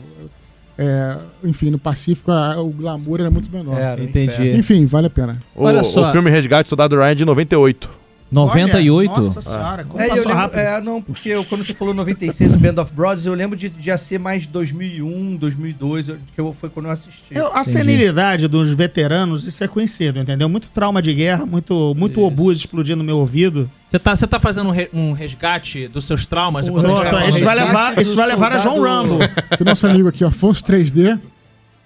[0.77, 3.77] é, enfim, no Pacífico a- o glamour era muito menor.
[3.79, 4.33] Era Entendi.
[4.33, 4.59] inferno.
[4.59, 5.41] Enfim, vale a pena.
[5.55, 6.09] O, Olha só.
[6.09, 7.89] o filme Resgate Soldado Ryan é de 98.
[8.31, 9.11] 98?
[9.11, 10.59] Olha, nossa senhora, como É, eu passou lembro, rápido.
[10.59, 13.69] é, não, porque eu- quando você falou 96, o Band of Brothers, eu lembro de,
[13.69, 17.23] de já ser mais 2001, 2002, eu- que eu, foi quando eu assisti.
[17.31, 20.49] Eu- a senilidade dos veteranos, isso é conhecido, entendeu?
[20.49, 23.69] Muito trauma de guerra, muito, muito obus explodindo no meu ouvido.
[23.95, 26.67] Você tá, você tá fazendo um, re- um resgate dos seus traumas?
[26.67, 29.19] Tá isso vai levar, isso vai levar a João Rambo.
[29.57, 31.17] O nosso amigo aqui, Afonso 3D,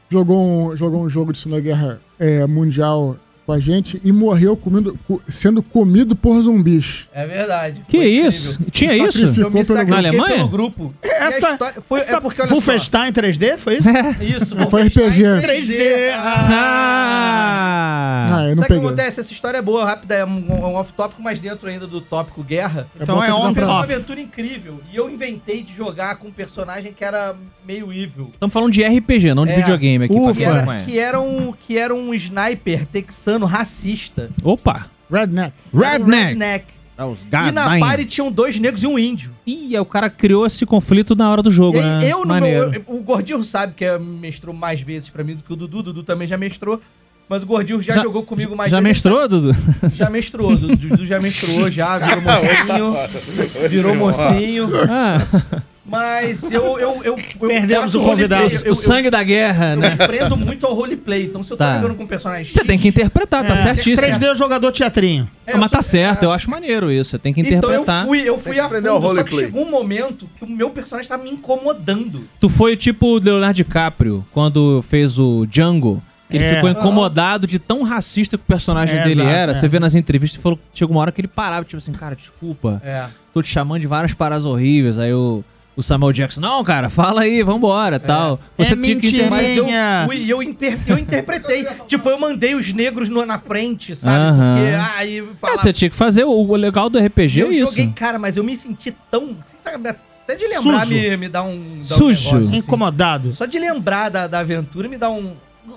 [0.09, 3.15] jogou um, jogou um jogo de Segunda Guerra é, Mundial
[3.49, 7.07] com a gente e morreu comendo, co- sendo comido por zumbis.
[7.11, 7.81] É verdade.
[7.87, 8.51] Que isso?
[8.51, 8.71] incrível.
[8.71, 9.25] Tinha isso?
[9.25, 10.35] Eu me pelo- Na Alemanha?
[10.35, 10.93] pelo grupo.
[11.03, 13.89] A Essa, história- foi, essa é porque, olha só, Wolfenstein 3D, foi isso?
[14.21, 15.23] Isso, Foi RPG.
[15.41, 16.11] 3D.
[16.13, 18.29] Ah!
[18.31, 18.85] Ah, eu não Sabe o que peguei.
[18.87, 19.19] acontece?
[19.19, 22.87] Essa história é boa, rápida, é um, um off-tópico, mas dentro ainda do tópico guerra.
[22.99, 26.93] Então é fiz pra- uma aventura incrível e eu inventei de jogar com um personagem
[26.93, 27.35] que era
[27.65, 28.29] meio evil.
[28.33, 29.55] Estamos falando de RPG, não de É.
[29.55, 30.13] videogame aqui.
[30.13, 30.33] pra Ufa.
[30.35, 34.29] Que era, que, era um, que era um sniper texano racista.
[34.43, 34.87] Opa!
[35.11, 35.53] Redneck.
[35.73, 36.23] Era um Redneck!
[36.29, 36.65] redneck.
[36.97, 39.31] Ah, os E na party tinham dois negros e um índio.
[39.47, 42.01] Ih, aí o cara criou esse conflito na hora do jogo, E né?
[42.11, 42.69] eu, no Maneiro.
[42.71, 45.79] meu, o Gordinho sabe que é- mestrou mais vezes pra mim do que o Dudu.
[45.79, 46.81] O Dudu também já mestrou.
[47.29, 48.89] Mas o Gordinho já, Já- jogou comigo mais Já vezes.
[48.89, 49.55] menstruou, Dudu?
[49.87, 52.21] Já menstruou, Dudu Dudu já menstruou, já, virou
[52.91, 53.69] mocinho.
[53.69, 54.69] virou mocinho.
[54.89, 56.79] Ah, Mas eu.
[56.79, 58.43] eu, eu, eu Perdemos o convidado.
[58.43, 59.95] roleplay, Eu, o sangue da guerra, eu, né?
[59.99, 61.25] eu prendo muito ao roleplay.
[61.25, 61.75] Então, se eu tô Tá.
[61.81, 64.07] jogando com um personagem Você tem que interpretar, tá É, certíssimo.
[64.07, 65.29] 3D é o jogador teatrinho.
[65.45, 67.11] É, mas tá eu certo, eu acho maneiro isso.
[67.11, 68.03] Você tem que Então interpretar.
[68.03, 69.45] eu fui, eu fui a fundo, só que roleplay.
[69.45, 72.23] chegou um momento que o meu personagem tava me incomodando.
[72.39, 76.01] Tu foi tipo o Leonardo DiCaprio, quando fez o Django.
[76.29, 76.53] Que ele É.
[76.55, 79.51] ficou incomodado de tão racista que o personagem É, dele exato, era.
[79.51, 79.55] é.
[79.55, 82.15] Você vê nas entrevistas e falou chegou uma hora que ele parava, tipo assim, cara,
[82.15, 83.05] desculpa, É.
[83.33, 84.99] tô te chamando de várias paradas horríveis.
[84.99, 85.43] Aí o,
[85.79, 88.39] o Samuel Jackson, não, cara, fala aí, vambora tal.
[88.57, 89.65] Você É tinha que Mas eu
[90.05, 91.65] fui e eu, inter- eu interpretei.
[91.87, 94.15] tipo, eu mandei os negros no- na frente, sabe?
[94.17, 94.55] Aham.
[94.57, 96.23] Porque aí É, falava, você tinha que fazer.
[96.25, 97.65] O, o legal do RPG é eu isso.
[97.67, 99.37] joguei, cara, mas eu me senti tão.
[99.63, 100.93] Até de lembrar Sujo.
[100.93, 101.57] me, me dá um.
[101.87, 102.25] dá um Sujo.
[102.35, 102.57] negócio, assim.
[102.57, 103.33] Incomodado.
[103.33, 105.33] Só de lembrar da, da aventura me dá um.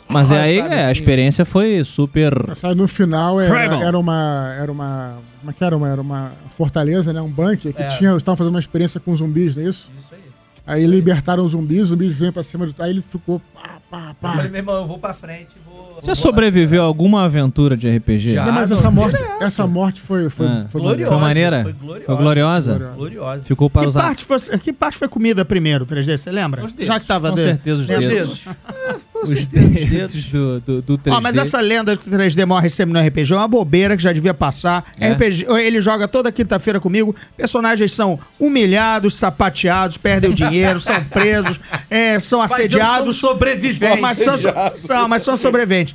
[0.08, 0.92] Mas é aí, sabe, é, a assim.
[0.92, 2.34] experiência foi super.
[2.56, 4.54] Sabe, no final era, era uma.
[4.60, 5.18] Era uma.
[5.42, 5.76] Como é que era?
[5.76, 7.20] Uma, era uma fortaleza, né?
[7.20, 7.88] Um bunker que É.
[7.98, 8.16] tinha.
[8.16, 9.90] Estavam fazendo uma experiência com zumbis, não é isso?
[9.98, 10.20] Isso aí.
[10.64, 12.74] Aí libertaram os zumbis, os zumbis vêm pra cima do.
[12.81, 13.40] Aí ele ficou.
[13.52, 14.33] Pá, pá, Eu pá.
[14.35, 15.48] falei, meu irmão, eu vou pra frente.
[15.66, 18.35] Vou, Você vou sobreviveu a alguma aventura de RPG?
[18.35, 18.46] Já.
[18.46, 19.42] Não, mas essa morte, direto.
[19.42, 20.66] essa morte foi, foi, Ah.
[20.68, 21.12] foi Gloriosa.
[21.12, 21.62] Foi maneira?
[21.64, 22.07] Foi gloriosa.
[22.07, 22.92] Foi gloriosa?
[22.96, 23.42] Gloriosa.
[23.42, 24.02] Ficou para Que usar.
[24.02, 26.16] parte, foi, que parte foi comida primeiro, 3D?
[26.16, 26.64] Você lembra?
[26.64, 28.44] Os dedos, Já que tava com de- certeza os Os dedos.
[29.30, 29.82] dedos.
[29.82, 31.16] Os dedos do, do, do 3D.
[31.16, 34.02] Ó, mas essa lenda que o 3D morre sempre no RPG é uma bobeira que
[34.02, 34.85] já devia passar.
[34.98, 35.12] É?
[35.12, 37.14] RPG, ele joga toda quinta-feira comigo.
[37.37, 41.58] Personagens são humilhados, sapateados, perdem o dinheiro, são presos,
[41.90, 43.16] é, são Mas eu sou assediados.
[43.16, 44.00] sobrevivente.
[44.00, 44.35] Mas são,
[44.76, 45.94] são, mas são sobreviventes.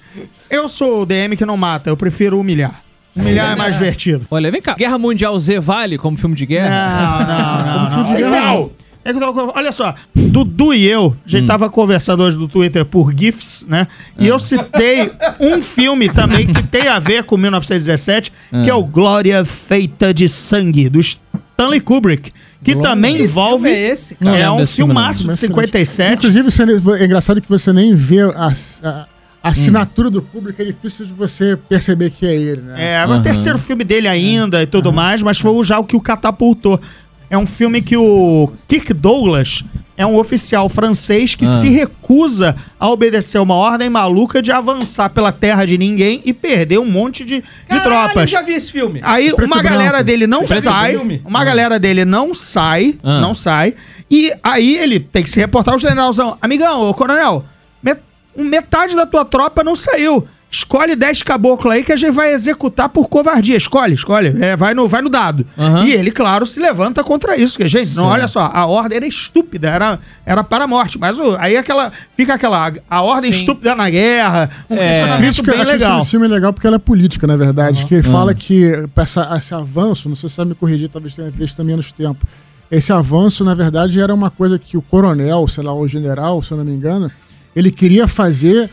[0.49, 2.81] Eu sou o DM que não mata, eu prefiro humilhar.
[3.15, 4.27] Humilhar é mais divertido.
[4.29, 4.75] Olha, vem cá.
[4.75, 6.69] Guerra Mundial Z vale como filme de guerra?
[6.69, 7.89] não, não.
[7.89, 8.05] Como não.
[8.07, 8.71] fio de guerra, não.
[9.09, 12.47] É que eu tava- olha só, Dudu e eu, a gente tava conversando hoje no
[12.47, 13.87] Twitter por GIFs, né?
[14.19, 18.31] E eu citei um filme também que tem a ver com 1917,
[18.63, 23.69] que é o Glória Feita de Sangue, do Stanley Kubrick, que também Que envolve.
[23.69, 25.33] é esse, Não é um desse filme, filmaço não.
[25.33, 26.13] de 57.
[26.17, 26.63] Inclusive, você,
[27.01, 28.51] é engraçado que você nem vê a,
[28.83, 29.05] a-
[29.43, 32.73] a assinatura do público, é difícil de você perceber que é ele, né?
[32.77, 35.85] É, é o terceiro filme dele ainda e tudo mais, mas foi o- já o
[35.85, 36.81] que o catapultou.
[37.29, 39.63] É um filme que o Kirk Douglas
[39.97, 41.47] é um oficial francês que Ah.
[41.47, 46.77] se recusa a obedecer uma ordem maluca de avançar pela terra de ninguém e perder
[46.79, 48.21] um monte de, de Caralho, tropas.
[48.23, 49.01] eu já vi esse filme.
[49.03, 49.77] Aí Preto uma e branco.
[49.77, 51.21] galera dele não Preto sai, filme.
[51.25, 53.19] uma galera dele não sai, Ah.
[53.19, 53.73] não sai,
[54.09, 56.37] e aí ele tem que se reportar ao generalzão.
[56.41, 57.43] Amigão, ô coronel,
[57.83, 57.99] met-
[58.37, 60.25] metade da tua tropa não saiu.
[60.49, 63.57] Escolhe 10 caboclos aí que a gente vai executar por covardia.
[63.57, 64.33] Escolhe, escolhe.
[64.41, 65.45] É, vai, no, vai no dado.
[65.57, 65.85] Aham.
[65.85, 67.57] E ele, claro, se levanta contra isso.
[67.57, 70.97] Que, gente, não, olha só, a ordem era estúpida, era, era para a morte.
[70.97, 73.39] Mas o- aí aquela, fica aquela, a ordem Sim.
[73.41, 74.89] estúpida na guerra, um É.
[74.91, 75.99] Questionamento crítica, bem legal.
[75.99, 77.83] desse filme é legal porque ela é política, na verdade.
[77.85, 81.29] Que fala que essa- esse avanço, não sei se você vai me corrigir, talvez tenha
[81.29, 82.25] visto também menos tempo.
[82.71, 86.51] Esse avanço, na verdade, era uma coisa que o coronel, sei lá, o general, se
[86.51, 87.11] eu não me engano,
[87.57, 88.69] ele queria fazer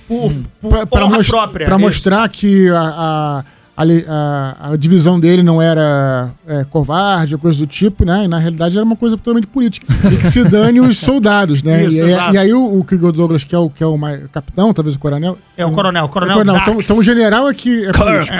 [0.62, 0.86] para
[1.24, 1.78] própria, isso.
[1.78, 3.44] mostrar que a, a,
[3.76, 8.24] a a- divisão dele não era é, covarde ou coisa do tipo, né?
[8.24, 9.86] E na realidade era uma coisa totalmente política.
[10.12, 11.84] E que se dane os soldados, né?
[11.86, 13.98] Isso, e, e aí o, o Kirk Douglas, que é o, que é o
[14.32, 16.68] capitão, talvez o coronel, É o coronel, o coronel Coronel, Dax.
[16.68, 18.36] então, então o general é que é político.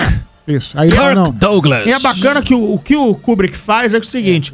[0.47, 0.77] Isso.
[0.79, 1.31] Aí ele fala, não.
[1.31, 1.87] Douglas.
[1.87, 4.53] E é bacana que o, o que o Kubrick faz é o seguinte: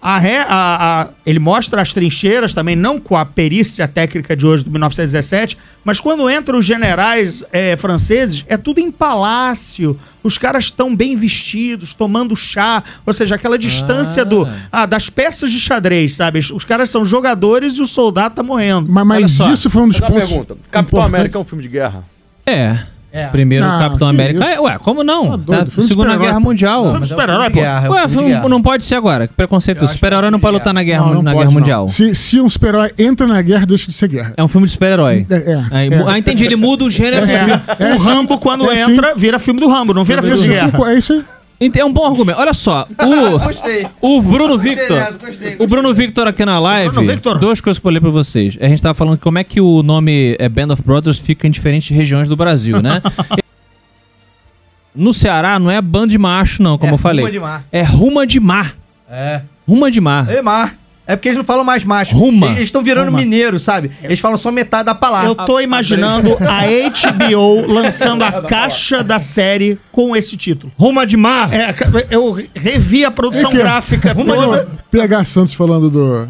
[0.00, 4.46] a ré- a- a- ele mostra as trincheiras também, não com a perícia técnica de
[4.46, 9.98] hoje, do 1917, mas quando entram os generais é, franceses, é tudo em palácio.
[10.22, 14.24] Os caras estão bem vestidos, tomando chá, ou seja, aquela distância Ah.
[14.24, 16.38] do, ah, das peças de xadrez, sabe?
[16.38, 18.90] Os caras são jogadores e o soldado tá morrendo.
[18.90, 20.28] Mas, mas isso foi um dos pontos.
[20.28, 20.56] pergunta.
[20.70, 21.02] Capitão.
[21.02, 22.04] América é um filme de guerra?
[22.46, 22.78] É.
[23.10, 23.26] É.
[23.28, 24.44] Primeiro Não, Capitão América.
[24.44, 25.30] É, ué, como não?
[25.30, 26.38] Tá doido, Tá, Segunda Guerra.
[26.38, 26.84] Mundial.
[26.92, 27.60] Não, é super-herói, pô.
[27.60, 29.26] é Ué, filme não, pode ser agora.
[29.26, 29.86] Que preconceito.
[29.88, 31.88] Super-herói é não pode lutar na guerra, Não, não na pode, guerra mundial.
[31.88, 34.32] Se, se um super-herói entra na guerra, deixa de ser guerra.
[34.36, 35.26] É um filme de super-herói.
[35.30, 35.64] É, é.
[36.06, 36.44] Ah, entendi.
[36.44, 37.26] Ele muda o gênero.
[37.26, 37.52] do filme.
[37.78, 37.98] É, o.
[37.98, 40.70] Rambo, quando É, entra, vira filme do Rambo, não vira filme de guerra.
[40.90, 41.24] É isso aí.
[41.60, 42.38] É um bom argumento.
[42.38, 42.86] Olha só.
[43.04, 43.86] O, Gostei.
[44.00, 44.96] o Bruno Gostei Victor.
[44.96, 46.94] dessa, gostei, O Bruno Victor aqui na live.
[47.40, 48.56] Duas coisas que eu ler pra vocês.
[48.60, 51.50] A gente tava falando como é que o nome é Band of Brothers fica em
[51.50, 53.02] diferentes regiões do Brasil, né?
[54.94, 57.24] no Ceará não é band de macho, não, como É, eu falei.
[57.24, 57.64] Ruma de mar.
[57.72, 58.76] É ruma de mar.
[59.10, 59.42] É.
[59.66, 60.30] Ruma de mar.
[60.30, 60.76] É mar.
[61.08, 62.14] É porque eles não falam mais macho.
[62.14, 62.48] Ruma.
[62.48, 63.18] Eles estão virando Ruma.
[63.18, 63.90] mineiro, sabe?
[64.02, 65.28] Eles falam só metade da palavra.
[65.30, 70.70] Eu tô imaginando a HBO lançando a caixa da série com esse título.
[70.78, 71.50] Ruma de mar.
[71.52, 71.74] É,
[72.10, 74.68] eu revi a produção É que- gráfica toda.
[74.90, 76.28] PH Santos falando do.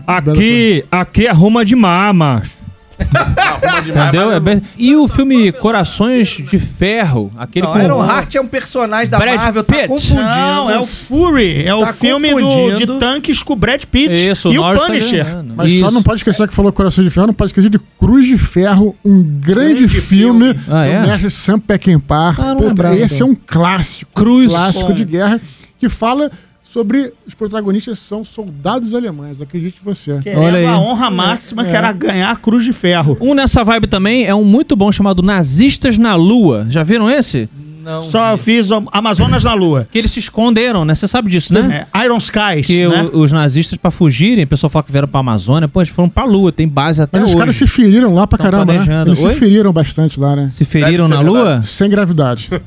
[0.91, 2.58] aqui é ruma de mar, macho.
[2.99, 4.33] Arruma demais, Entendeu?
[4.33, 9.09] É bem- E o filme Corações de Ferro, aquele Não, com Ironheart é um personagem
[9.09, 9.89] da Brad Marvel, tá Pitt.
[9.89, 10.21] confundindo.
[10.23, 11.65] Não, é o Fury.
[11.67, 12.95] É o Tá filme do, confundindo.
[12.95, 15.25] de tanques com o Brad Pitt Isso, e o Norris tá Punisher.
[15.25, 15.55] ganhando.
[15.57, 15.91] Mas só Isso.
[15.93, 18.97] não pode esquecer que falou Coração de Ferro, não pode esquecer de Cruz de Ferro,
[19.05, 20.61] um grande, Grande filme, filme.
[20.69, 21.01] Ah, é?
[21.01, 22.35] do mestre Sam Peckinpah.
[22.39, 23.29] Ah, não Puta, lembrava, esse é então.
[23.31, 24.51] um clássico, Cruz.
[24.51, 25.41] clássico de guerra,
[25.79, 26.31] que fala
[26.73, 30.19] sobre os protagonistas são soldados alemães, acredite você.
[30.23, 30.67] Querendo Olha aí.
[30.67, 33.17] a honra máxima que era ganhar a Cruz de Ferro.
[33.21, 36.67] Um nessa vibe também é um muito bom chamado Nazistas na Lua.
[36.69, 37.49] Já viram esse?
[37.83, 38.03] Não.
[38.03, 39.89] Só fiz o Amazonas na Lua.
[39.91, 40.95] Que eles se esconderam, né?
[40.95, 41.87] Você sabe disso, né?
[41.95, 43.09] É, Iron Skies, Que né?
[43.15, 46.07] o- os nazistas, pra fugirem, o pessoal fala que vieram pra Amazônia, pô, eles foram
[46.11, 47.39] pra Lua, tem base até Mas os hoje.
[47.39, 49.03] caras se feriram lá pra Tão caramba, né?
[49.07, 49.33] Eles Oi?
[49.33, 50.49] se feriram bastante lá, né?
[50.51, 51.63] Se feriram na ser Lua?
[51.65, 52.51] Sem gravidade.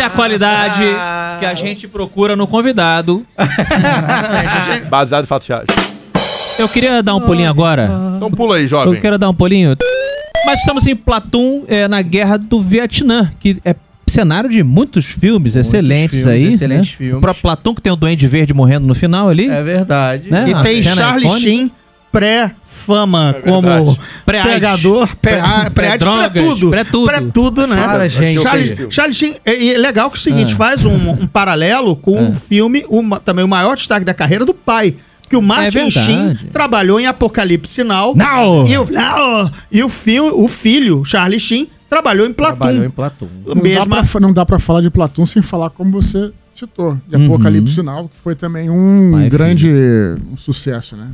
[0.00, 0.80] Essa é a qualidade
[1.40, 3.26] que a gente procura no convidado.
[4.88, 5.66] Baseado em fatos reais.
[6.58, 7.90] Eu queria dar um pulinho agora.
[8.16, 8.98] Então pula aí, Eu jovem.
[8.98, 9.76] quero dar um pulinho.
[10.46, 13.74] Mas estamos em Platum, é, na Guerra do Vietnã, que é
[14.06, 16.54] cenário de muitos filmes excelentes filmes, aí.
[16.54, 16.96] excelentes né?
[16.96, 17.20] filmes.
[17.20, 19.50] Pra Platum, que tem o Duende Verde morrendo no final ali.
[19.50, 20.30] É verdade.
[20.30, 20.46] Né?
[20.48, 21.46] E Uma tem Charlie icônica.
[21.46, 21.70] Sheen
[22.80, 26.70] pré-fama É como pré- Pré-drogas, pré-tudo.
[26.70, 27.06] pré-tudo.
[27.06, 27.76] Pré-tudo, né?
[27.82, 28.42] Para, gente.
[28.42, 30.56] Charlie, Charlie Sheen, é, e é legal que é o seguinte, Ah.
[30.56, 32.28] faz um, um paralelo com Ah.
[32.30, 34.94] o filme, uma- também o maior destaque da carreira do pai.
[35.28, 35.90] Que o Martin É.
[35.90, 38.16] Sheen trabalhou em Apocalipse Sinal.
[38.16, 38.66] Não!
[38.66, 39.50] E o, não!
[39.70, 42.56] E o, fil, o filho, Charlie Sheen, trabalhou em Platum.
[42.56, 43.28] Trabalhou em Platum.
[43.46, 47.14] Não dá, Mesma, não dá pra falar de Platum sem falar como você citou, de
[47.14, 47.26] Uhum.
[47.26, 49.68] Apocalipse Sinal, que foi também um Vai, grande
[50.32, 51.06] um sucesso, né?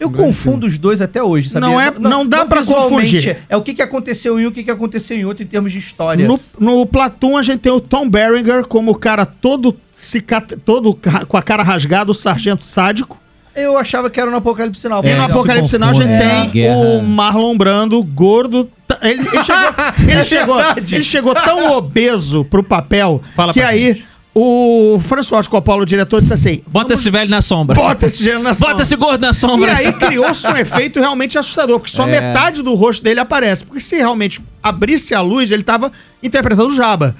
[0.00, 1.68] Eu Um confundo os dois até hoje, sabia?
[1.68, 3.36] Não é- não dá pra visualmente, confundir.
[3.48, 5.72] É o que, que aconteceu em um, o que, que aconteceu em outro em termos
[5.72, 6.26] de história.
[6.26, 10.56] No, no Platum, a gente tem o Tom Berenger como o cara todo, cicat...
[10.64, 13.18] todo com a cara rasgada, o sargento sádico.
[13.56, 15.02] Eu achava que era no Apocalipse Sinal.
[15.04, 16.42] E É, no Mas- se Apocalipse Sinal a gente né?
[16.42, 16.76] tem Guerra.
[16.76, 18.70] o Marlon Brando, gordo.
[19.02, 19.74] Ele, ele chegou,
[20.08, 20.60] ele, chegou,
[20.92, 24.02] ele chegou tão obeso pro papel Fala que aí
[24.40, 27.74] o François Coppola, o diretor, disse assim: Bota esse velho na sombra.
[27.74, 29.72] bota esse gênero na Bota esse gordo na E sombra.
[29.76, 32.20] aí criou-se um efeito realmente assustador, porque só É.
[32.20, 33.64] metade do rosto dele aparece.
[33.64, 35.90] Porque se realmente abrisse a luz, ele tava
[36.22, 37.14] interpretando o Jabba.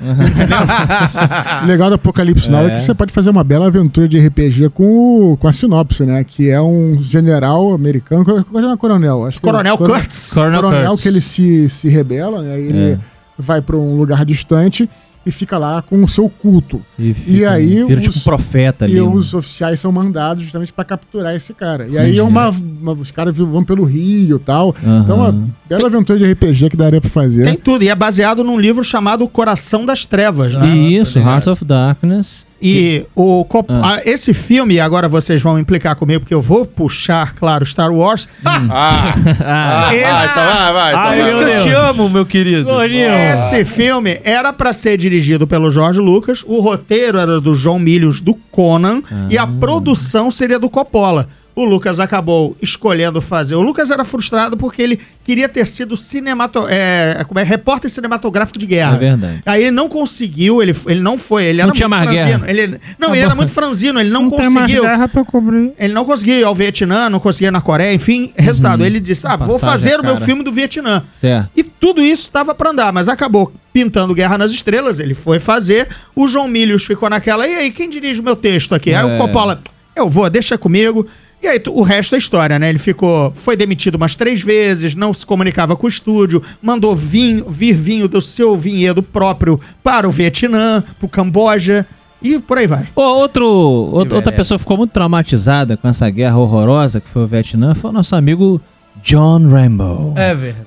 [1.63, 2.67] O legal do Apocalipse Sinal é.
[2.67, 2.71] É.
[2.77, 6.25] que você pode fazer uma bela aventura de RPG com, o- com a sinopse, né?
[6.25, 9.27] Que é um general americano, qual qual é o coronel?
[9.27, 10.33] Acho que é- Coronel coro- Kurtz.
[10.33, 11.03] Coronel Coronel Kurtz.
[11.03, 12.59] que ele se, se rebela, né?
[12.61, 12.99] Ele É.
[13.39, 14.89] vai pra um lugar distante
[15.27, 16.81] e fica lá com o seu culto.
[16.99, 18.97] E, E aí Vira os- tipo um profeta ali.
[18.97, 21.87] E um- os oficiais são mandados justamente pra capturar esse cara.
[21.89, 24.75] E aí é uma, uma- os caras vão pelo rio e tal.
[24.83, 25.03] Aham.
[25.05, 27.45] Então, uma bela aventura de RPG que daria pra fazer.
[27.45, 27.83] Tem tudo.
[27.85, 30.75] E é baseado num livro chamado O Coração das Trevas, né?
[30.77, 32.47] Isso, Heart of Darkness.
[32.61, 33.95] E o Cop- Ah.
[33.97, 38.29] ah, esse filme, agora vocês vão implicar comigo, porque eu vou puxar, claro, Star Wars.
[38.45, 40.91] Ah, Ah, Esse- vai, então vai, vai.
[40.93, 41.35] então Ai, vai.
[41.35, 41.75] meu Deus.
[41.75, 42.65] amo, meu querido.
[42.65, 43.09] Gordinho.
[43.11, 48.21] Esse filme era pra ser dirigido pelo Jorge Lucas, o roteiro era do João Milhos
[48.21, 51.29] do Conan e a produção seria do Coppola.
[51.61, 53.57] O Lucas acabou escolhendo fazer.
[53.57, 56.67] O Lucas era frustrado porque ele queria ter sido cinemato...
[56.69, 58.95] é, como é, repórter cinematográfico de guerra.
[58.95, 59.43] É verdade.
[59.45, 62.39] Aí ele não conseguiu, ele, ele não foi, ele Não era tinha muito mais franzino.
[62.47, 62.51] guerra.
[62.63, 64.85] Ele, não, ele era muito franzino, ele não, conseguiu.
[65.13, 65.73] pra cobrir.
[65.77, 68.85] Ele não conseguiu ir ao Vietnã, não conseguia ir na Coreia, enfim, resultado.
[68.85, 69.59] Ele disse: Ah, vou Uhum.
[69.59, 71.03] Fazer é o meu filme do Vietnã.
[71.21, 71.51] Certo.
[71.57, 75.89] E tudo isso estava pra andar, mas acabou pintando Guerra nas Estrelas, ele foi fazer.
[76.15, 78.95] O João Milhos ficou naquela, e aí, quem dirige o meu texto aqui?
[78.95, 79.15] Aí É.
[79.15, 79.61] o Coppola,
[79.97, 81.07] eu vou, deixa comigo.
[81.43, 82.69] E aí, o resto é história, né?
[82.69, 87.49] Ele ficou, foi demitido umas três vezes, não se comunicava com o estúdio, mandou vinho,
[87.49, 91.87] vir vinho do seu vinhedo próprio para o Vietnã, pro Camboja,
[92.21, 92.89] e por aí vai.
[92.97, 94.37] Outro, out- outra merece.
[94.37, 97.93] pessoa que ficou muito traumatizada com essa guerra horrorosa que foi o Vietnã foi o
[97.93, 98.61] nosso amigo
[99.05, 100.15] John Rambo.
[100.17, 100.67] É verdade.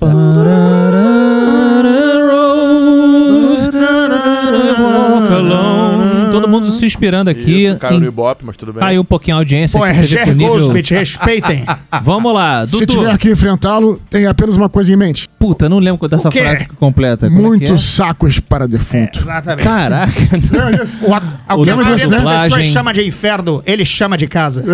[6.72, 7.64] Se inspirando aqui.
[7.66, 8.80] Isso, caiu no Ibope, mas tudo bem.
[8.80, 10.34] Caiu um pouquinho a audiência Pô, aqui, é Ger.
[10.34, 11.64] Goldsmith, respeitem.
[12.02, 12.98] Vamos lá, Se Dudu.
[12.98, 16.40] tiver que enfrentá-lo, tem apenas uma coisa em mente: Puta, não lembro dessa O quê?
[16.40, 17.28] frase completa.
[17.28, 19.18] Como é muitos sacos para defunto.
[19.20, 19.60] Exatamente.
[19.60, 19.70] é?
[19.70, 20.12] Caraca.
[21.02, 24.26] O, a- o que a O maioria das pessoas chama de inferno, ele chama de
[24.26, 24.62] casa.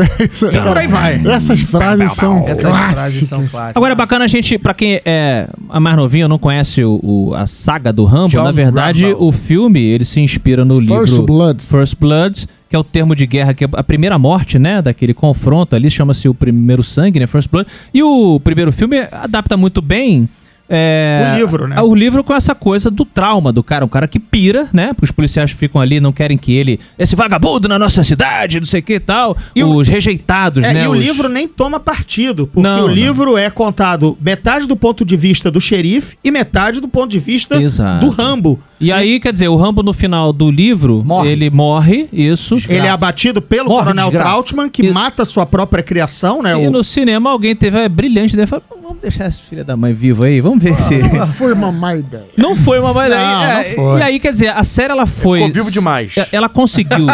[0.53, 1.21] E por aí vai.
[1.27, 2.93] Essas frases são Essas clássicas.
[2.95, 3.77] frases são clássicas.
[3.77, 7.35] Agora é bacana a gente, pra quem é a mais novinho, não conhece o, o-
[7.35, 9.25] a saga do Rambo, John na verdade, Rambo.
[9.27, 11.65] o filme, ele se inspira no First livro Blood.
[11.65, 15.15] First Blood, que é o termo de guerra, que é a primeira morte, né, daquele
[15.15, 17.69] confronto ali, chama-se o primeiro sangue, né, First Blood.
[17.95, 20.29] E o primeiro filme adapta muito bem
[20.71, 21.81] É, O livro, né?
[21.81, 23.87] O livro com essa coisa do trauma do cara.
[23.87, 24.89] Um cara que pira, né?
[24.89, 26.79] Porque os policiais ficam ali, não querem que ele.
[26.99, 29.35] Esse vagabundo na nossa cidade, não sei o que e tal.
[29.57, 30.85] E o- os rejeitados, É, né?
[30.85, 32.95] e o os- livro nem toma partido, porque Não, o não.
[32.95, 37.19] livro é contado metade do ponto de vista do xerife e metade do ponto de
[37.19, 38.05] vista Exato.
[38.05, 38.61] do Rambo.
[38.81, 41.31] E aí, quer dizer, o Rambo no final do livro, Morre.
[41.31, 42.57] ele morre, isso.
[42.69, 44.29] Ele é abatido pelo Morre, Coronel desgraça.
[44.31, 46.53] Trautmann, que E- mata sua própria criação, né?
[46.63, 49.77] E o- no cinema alguém teve a brilhante ideia, falou, vamos deixar esse filho da
[49.77, 50.95] mãe vivo aí, vamos ver se...
[51.37, 52.25] Foi uma má ideia.
[52.37, 53.21] Não foi uma má ideia.
[53.21, 53.99] Não, É, não foi.
[53.99, 55.41] E aí, quer dizer, a série ela foi...
[55.41, 56.17] Ficou vivo demais.
[56.17, 57.07] É, Ela conseguiu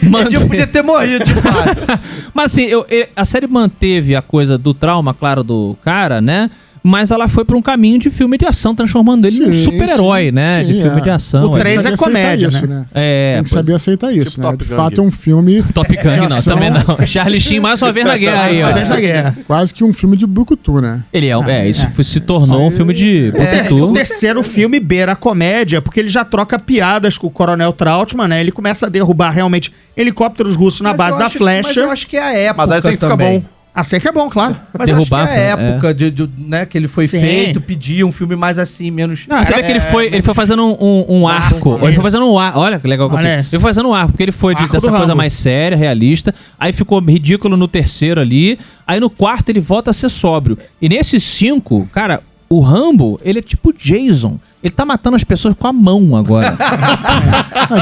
[0.00, 0.40] Ele manter...
[0.46, 2.00] podia ter morrido, de fato.
[2.32, 6.50] Mas assim, eu- eu- a série manteve a coisa do trauma, claro, do cara, né?
[6.86, 10.26] Mas ela foi pra um caminho de filme de ação, transformando ele num Sim, super-herói,
[10.26, 10.60] sim, né?
[10.60, 11.00] sim, de filme é.
[11.00, 11.50] de ação.
[11.50, 11.60] O é.
[11.60, 12.86] três Tem que é saber comédia, aceitar né?
[12.92, 14.46] É, Tem que pois- saber aceitar isso, Tipo né?
[14.50, 14.76] Top De Gun.
[14.76, 17.06] fato é um filme Top Gun, não, também não.
[17.06, 18.98] Charlie Sheen mais uma vez na guerra aí, Uma vez na ó.
[19.00, 19.36] guerra.
[19.46, 21.00] quase que um filme de brucutu, né?
[21.10, 23.92] Ele é, um- é isso foi- se tornou um filme de É, o Brucutu.
[23.94, 28.40] terceiro filme beira a comédia, porque ele já troca piadas com o Coronel Trautmann, né?
[28.42, 31.92] Ele começa a derrubar realmente helicópteros russos na Mas base da acho- Mas eu flecha.
[31.92, 33.40] acho que é a época Mas aí sempre fica também.
[33.40, 33.53] bom.
[34.00, 34.56] Que é bom, claro.
[34.78, 35.70] Mas eu acho que Derrubar, é a é.
[35.70, 37.20] época de, de- né, que ele foi Sim.
[37.20, 39.26] feito, pedia um filme mais assim, menos...
[39.26, 41.78] Não, vê é- que ele foi, ele foi fazendo um, um- um arco.
[41.82, 42.58] Ele foi fazendo um arco.
[42.60, 43.52] Olha que legal que eu fiz.
[43.52, 46.32] Ele foi fazendo um arco, porque ele foi de- Arco dessa coisa mais séria, realista.
[46.58, 48.58] Aí ficou ridículo no terceiro ali.
[48.86, 50.56] Aí no quarto ele volta a ser sóbrio.
[50.80, 54.38] E nesses cinco, cara, o Rambo, ele é tipo Jason.
[54.64, 56.56] Ele tá matando as pessoas com a mão agora.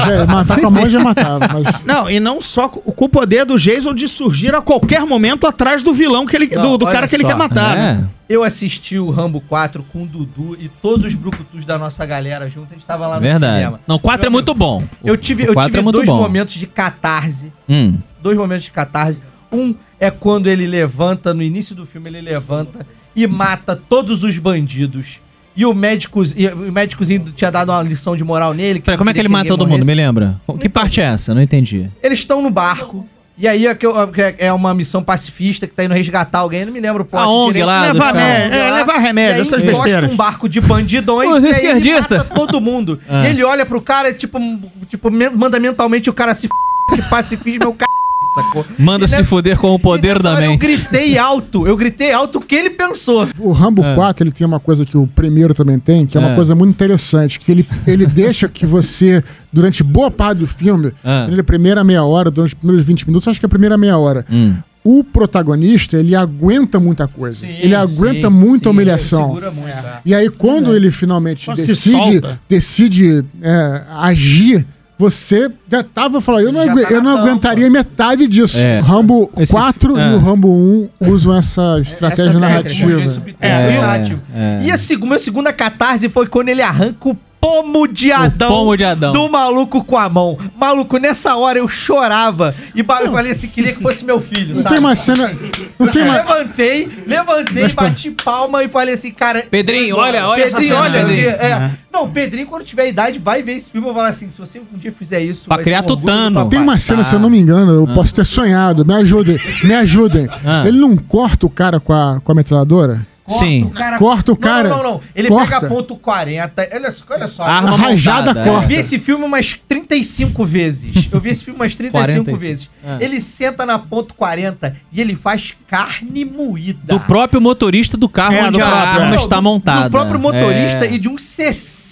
[0.09, 3.09] É, matar com a mão já matava, mas Não, e não só com com o
[3.09, 6.77] poder do Jason de surgir a qualquer momento atrás do vilão que ele, Não, do,
[6.79, 7.29] do cara que ele só.
[7.29, 7.75] quer matar.
[7.75, 8.07] né?
[8.29, 12.05] é, Eu assisti o Rambo 4 com o Dudu e todos os brucutus da nossa
[12.05, 13.57] galera junto, a gente tava lá no verdade.
[13.57, 13.79] cinema.
[13.87, 14.83] Não, o 4 é muito bom.
[15.03, 16.17] Eu tive, o eu tive é muito dois bom.
[16.17, 17.51] momentos de catarse.
[17.67, 17.97] Hum.
[18.21, 19.19] Dois momentos de catarse.
[19.51, 24.37] Um é quando ele levanta, no início do filme, ele levanta e mata todos os
[24.37, 25.19] bandidos.
[25.55, 28.79] E o médico, e o médicozinho tinha dado uma lição de moral nele.
[28.79, 29.85] Peraí, como é que ele mata todo mundo?
[29.85, 30.41] Me lembra?
[30.59, 31.33] Que parte é essa?
[31.33, 31.87] Não entendi.
[32.01, 33.07] Eles estão no barco.
[33.37, 36.61] E aí é, que eu- é- é uma missão pacifista que tá indo resgatar alguém.
[36.61, 39.41] Eu não me lembro o plot A ONG lá, Levar, me- é, levar remédio, E
[39.41, 40.11] aí essas besteiras.
[40.11, 42.17] um barco de bandidões Os e aí ele esquerdistas.
[42.29, 42.99] mata todo mundo.
[43.23, 44.39] E ele olha pro cara e tipo,
[44.87, 46.53] tipo, manda mentalmente o cara se f...
[46.95, 47.91] que pacifismo é o cara.
[48.35, 48.65] Sacou?
[48.79, 50.61] Manda se nessa- fuder com o poder nessa da hora Eu mente.
[50.61, 53.27] gritei alto, eu gritei alto o que ele pensou.
[53.39, 53.95] o Rambo É.
[53.95, 56.35] 4 ele tem uma coisa que o primeiro também tem, que é uma É.
[56.35, 61.27] coisa muito interessante, que ele, ele deixa que você, durante boa parte do filme, Ah.
[61.29, 63.77] ele, a primeira meia hora, durante os primeiros 20 minutos, acho que é a primeira
[63.77, 64.55] meia hora, Hum.
[64.83, 67.45] o protagonista, ele aguenta muita coisa.
[67.45, 69.27] ele aguenta sim, muita sim, humilhação.
[69.27, 69.67] Segura muito.
[69.69, 69.99] é.
[70.05, 74.65] E aí, quando ele finalmente Só decide, decide é, agir,
[74.97, 77.27] você já tava falando, eu não, agu- tá eu não tampa.
[77.29, 78.57] aguentaria metade disso.
[78.57, 78.79] É.
[78.79, 80.11] O Rambo Esse- 4 é.
[80.11, 83.09] e o Rambo 1 usam essa estratégia Essa narrativa.
[83.09, 84.21] subtil, É, narrativa.
[84.35, 84.61] é.
[84.63, 88.77] E a seg minha segunda catarse foi quando ele arranca o pomo de Adão, pomo
[88.77, 89.11] de Adão.
[89.11, 90.37] do maluco com a mão.
[90.57, 94.61] Maluco, nessa hora eu chorava e eu falei assim, queria que fosse meu filho, Não
[94.63, 94.75] sabe?
[94.75, 95.31] tem uma cena.
[95.77, 99.43] Não tem uma, levantei, levantei, Mas, bati palma e falei assim, cara.
[99.49, 100.99] Pedrinho, olha, olha Pedrinho, cena, olha.
[101.05, 101.29] Pedrinho.
[101.29, 101.71] é.
[101.91, 103.85] Não, Pedrinho, quando tiver idade, vai ver esse filme.
[103.87, 105.45] Eu vou falar assim: se você um dia fizer isso.
[105.47, 106.49] Pra vai criar ser um tutano.
[106.49, 108.83] tem uma cena, se eu não me engano, eu posso ter sonhado.
[108.83, 110.27] Me ajudem, me ajudem.
[110.43, 110.63] Ah.
[110.67, 113.01] Ele não corta o cara com a, com a metralhadora?
[113.33, 113.63] Corta Sim.
[113.63, 114.69] o cara- Corta o cara.
[114.69, 115.01] Não, não, não.
[115.15, 115.59] Ele Corta.
[115.59, 116.69] pega ponto 40.
[116.73, 117.43] Olha, só- olha só.
[117.43, 118.47] Arma rajada montada, é.
[118.49, 118.67] Eu corta.
[118.67, 121.09] vi esse filme umas 35 vezes.
[121.11, 122.37] Eu vi esse filme umas 35 45.
[122.39, 122.69] vezes.
[122.85, 122.97] Ah.
[122.99, 126.79] Ele senta na ponto 40 e ele faz carne moída.
[126.93, 129.19] Do próprio motorista do carro É, onde do a próprio, arma é.
[129.19, 129.89] está montada.
[129.89, 130.93] Do próprio motorista É.
[130.93, 131.82] e de uns 60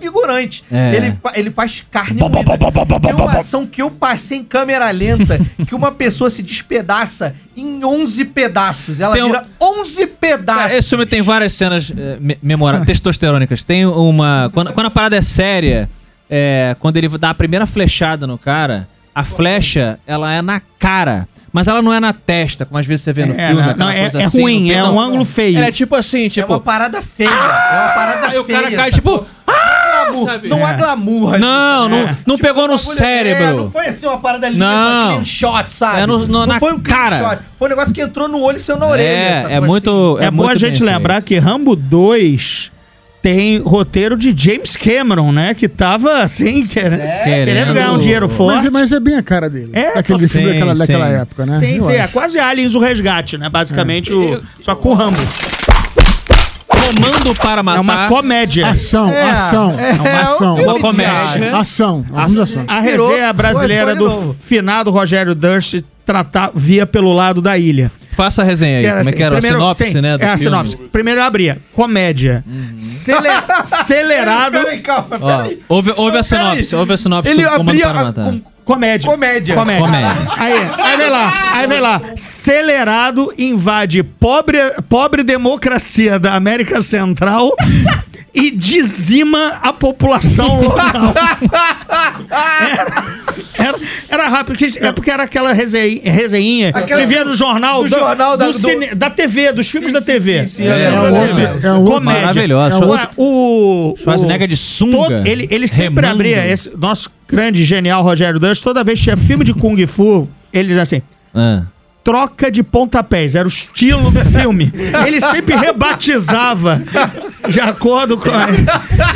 [0.00, 0.64] figurantes.
[0.70, 0.94] É.
[0.96, 2.56] Ele, ele faz carne moída.
[3.00, 7.84] Tem uma ação que eu passei em câmera lenta que uma pessoa se despedaça em
[7.84, 9.00] 11 pedaços.
[9.00, 10.62] Ela Tem um- vira 11 pedaços.
[10.62, 13.64] Cara, Esse filme tem várias cenas é, me- memoráveis, testosterônicas.
[13.64, 14.50] Tem uma.
[14.54, 15.88] Quando, quando a parada é séria,
[16.28, 21.28] é, quando ele dá a primeira flechada no cara, a flecha, ela é na cara.
[21.52, 23.62] Mas ela não é na testa, como às vezes você vê no É, filme.
[23.62, 25.58] não, aquela não, é- coisa é assim, ruim, é não, um ângulo feio.
[25.58, 26.52] Ela é tipo assim, É tipo.
[26.52, 27.28] uma parada feia.
[27.28, 29.26] é uma parada Aí o cara feia, cai, tipo.
[30.24, 30.48] sabe?
[30.48, 30.74] Não há É.
[30.76, 31.34] glamour.
[31.34, 32.16] ali, Não, não, né?
[32.26, 33.42] não pegou no bagulho- cérebro.
[33.44, 35.08] É, não foi assim uma parada limpa, Não.
[35.14, 36.00] clean shot, sabe?
[36.00, 37.18] É no- no- na foi um cara.
[37.30, 37.42] shot.
[37.58, 39.08] Foi um negócio que entrou no olho e saiu na orelha.
[39.08, 39.66] É, é assim?
[39.66, 40.18] muito.
[40.20, 41.26] É, bom a gente lembrar feito.
[41.26, 42.70] que Rambo 2
[43.22, 45.52] tem roteiro de James Cameron, né?
[45.54, 48.64] Que tava assim, quer- querendo, ganhar um dinheiro forte.
[48.64, 49.70] Mas, mas é bem a cara dele.
[49.72, 51.58] É, Aquele sim, filme daquela, daquela época, né?
[51.58, 52.12] Sim, Eu sim, é acho.
[52.12, 53.48] quase Aliens o Resgate, né?
[53.48, 55.18] Basicamente, o, Eu- só com o Rambo.
[56.66, 57.78] Comando para matar.
[57.78, 58.66] É uma comédia.
[58.68, 59.90] Ação, É, ação, é,
[60.22, 60.58] ação.
[60.58, 61.56] é um Uma comédia.
[61.58, 62.64] Ação, é um filme de ação.
[62.66, 63.08] A Inspirou.
[63.10, 67.92] resenha brasileira Foi- foi do finado Rogério Durst tratar, via pelo lado da ilha.
[68.22, 68.82] Faça a resenha aí.
[68.82, 69.34] Que era Como é assim, que era?
[69.36, 70.18] primeiro- a sinopse, sim, né?
[70.18, 70.44] do é a filme.
[70.56, 70.76] sinopse.
[70.92, 71.58] Primeiro eu abria.
[71.72, 72.44] Comédia.
[72.78, 74.52] Cele- acelerado.
[74.58, 75.60] Peraí, calma, peraí.
[75.68, 78.24] ouve, ouve a sinopse, ouve a sinopse Ele abria a- Matar.
[78.24, 78.42] com
[78.74, 79.10] Comédia.
[79.10, 79.54] comédia.
[79.54, 79.84] Comédia.
[79.84, 80.16] Comédia.
[80.36, 82.00] Aí, aí vem lá, aí vem lá.
[82.12, 84.58] Acelerado invade pobre,
[84.88, 87.54] pobre democracia da América Central
[88.34, 91.12] e dizima a população local.
[92.30, 93.14] Era,
[93.58, 97.82] era, era rápido, porque, é porque era aquela resenha, resenha Aquela que via no jornal,
[97.82, 100.46] do jornal da- do do- cine- da TV, dos filmes da TV.
[100.46, 101.42] sim, eu É, é da outro- TV.
[101.66, 102.20] é outro- Comédia.
[102.22, 102.84] Maravilhoso.
[102.86, 106.22] Ué, O, Schwarzenegger de sunga, todo- ele, ele sempre remando.
[106.22, 110.28] abria, esse nosso grande, genial Rogério Dantas, toda vez que tinha filme de Kung Fu,
[110.52, 111.02] ele dizia assim,
[111.34, 111.62] Ah.
[112.04, 114.72] troca de pontapés, era o estilo do filme.
[115.06, 116.82] Ele sempre rebatizava
[117.48, 118.28] de acordo com.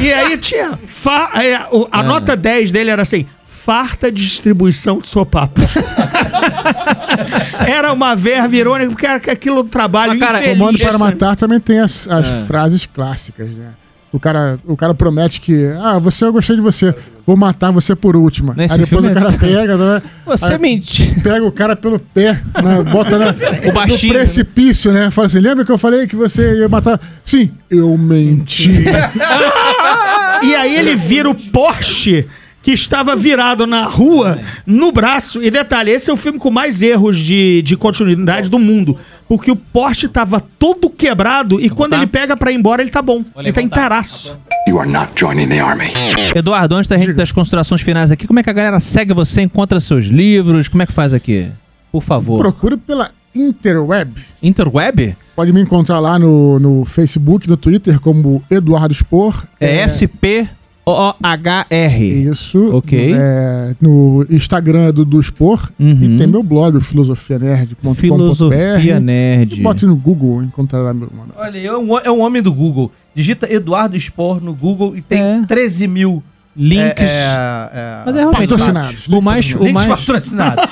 [0.01, 0.79] E aí tinha.
[0.87, 1.31] fa-
[1.91, 3.27] a a nota 10 dele era assim.
[3.47, 5.65] Farta distribuição de sopapos.
[7.67, 10.11] era uma verba irônica, porque era aquilo do trabalho.
[10.11, 10.59] Mas, cara, infeliz.
[10.59, 12.45] Comando para Matar também tem as, as É.
[12.47, 13.69] frases clássicas, né?
[14.15, 16.95] O cara, o cara promete que, ah, você eu gostei de você,
[17.27, 18.55] vou matar você por última.
[18.57, 20.03] Nesse Aí depois o cara é- pega, né?
[20.25, 21.21] Você Aí mentiu.
[21.21, 22.83] Pega o cara pelo pé, né?
[22.93, 23.35] bota né,
[23.69, 25.11] O baixinho, no precipício, né?
[25.11, 27.01] Fala assim, lembra que eu falei que você ia matar?
[27.25, 28.73] Sim, eu menti.
[30.43, 32.27] E aí ele vira o Porsche
[32.65, 35.43] que estava virado na rua, no braço.
[35.43, 38.97] E detalhe, esse é o filme com mais erros de, de continuidade do mundo.
[39.29, 42.03] Porque o Porsche tava todo quebrado e quando botar?
[42.03, 43.23] ele pega pra ir embora, ele tá bom.
[43.37, 44.35] Ele tá inteiraço.
[44.67, 45.93] You are not joining the army.
[46.35, 49.43] Eduardo, antes da gente das considerações finais aqui, como é que a galera segue você,
[49.43, 50.67] encontra seus livros?
[50.67, 51.53] Como é que faz aqui?
[51.93, 52.39] Por favor.
[52.39, 54.15] Procure pela Interweb.
[54.43, 55.15] Interweb?
[55.37, 59.45] Pode me encontrar lá no, no Facebook, no Twitter, como Eduardo Spor.
[59.61, 59.87] É,
[60.87, 62.29] S-P-O-O-H-R.
[62.31, 62.77] Isso.
[62.77, 63.15] Ok.
[63.17, 65.71] É, no Instagram do, do Spor.
[65.79, 65.91] Uhum.
[66.15, 67.95] E tem meu blog, filosofianerd.com.br.
[67.95, 69.61] Filosofia Nerd.
[69.63, 71.33] Bote no Google, encontrará meu mano.
[71.37, 72.93] Olha, é um, é um homem do Google.
[73.15, 75.43] Digita Eduardo Spor no Google e tem É.
[75.47, 76.23] 13 mil
[76.57, 77.01] Links.
[77.01, 79.09] é, é, Mas é realmente Patrocinados.
[79.09, 80.65] o mais, o links mais, patrocinados.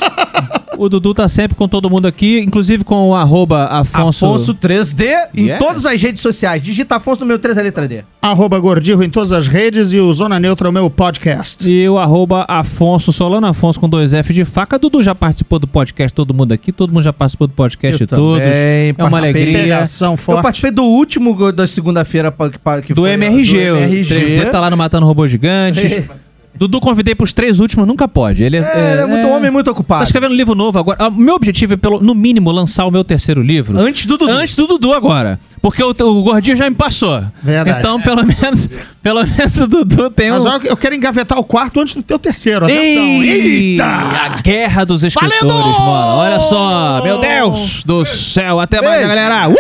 [0.83, 4.25] O Dudu tá sempre com todo mundo aqui, inclusive com o arroba Afonso.
[4.27, 5.05] Afonso 3D
[5.35, 5.59] em Yes.
[5.59, 6.63] todas as redes sociais.
[6.63, 8.05] Digita Afonso no meu 3 a letra D.
[8.21, 11.69] Arroba Gordirro em todas as redes e o Zona Neutra é o meu podcast.
[11.69, 14.79] E o arroba Afonso Solano, Afonso com dois F de faca.
[14.79, 18.07] Dudu já participou do podcast, todo mundo aqui, todo mundo já participou do podcast de
[18.07, 18.39] todos.
[18.41, 19.59] também É uma alegria.
[19.59, 20.43] Pegação Eu forte.
[20.43, 24.15] participei do último da segunda-feira que, que Do foi, MRG, do o MRG.
[24.15, 26.05] 3D tá lá no Matando Robôs Gigantes.
[26.55, 28.43] Dudu convidei pros três últimos, nunca pode.
[28.43, 30.05] Ele é, É, é muito homem muito Tá ocupado.
[30.05, 30.99] escrevendo um livro novo agora.
[31.01, 33.79] Ah, O meu objetivo é, pelo, no mínimo, lançar o meu terceiro livro.
[33.79, 34.31] Antes do Dudu.
[34.33, 35.41] Antes do Dudu agora.
[35.61, 37.23] Porque o, o Gordinho já me passou.
[37.43, 37.79] Verdade.
[37.81, 38.69] Então, pelo menos,
[39.03, 40.43] pelo menos o Dudu tem um.
[40.43, 42.65] Mas eu, eu quero engavetar o quarto antes do teu terceiro.
[42.67, 43.03] Atenção.
[43.23, 46.17] Ei, a guerra dos escritores, mano.
[46.19, 48.61] Olha só, meu Deus do céu.
[48.61, 49.49] Até mais, galera.
[49.49, 49.55] Uh!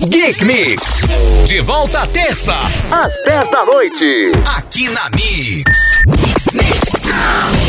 [0.00, 1.00] Geek Mix.
[1.48, 2.54] De volta à terça,
[2.90, 4.30] às 10 da noite.
[4.56, 6.00] Aqui na Mix.
[6.06, 7.67] Mix.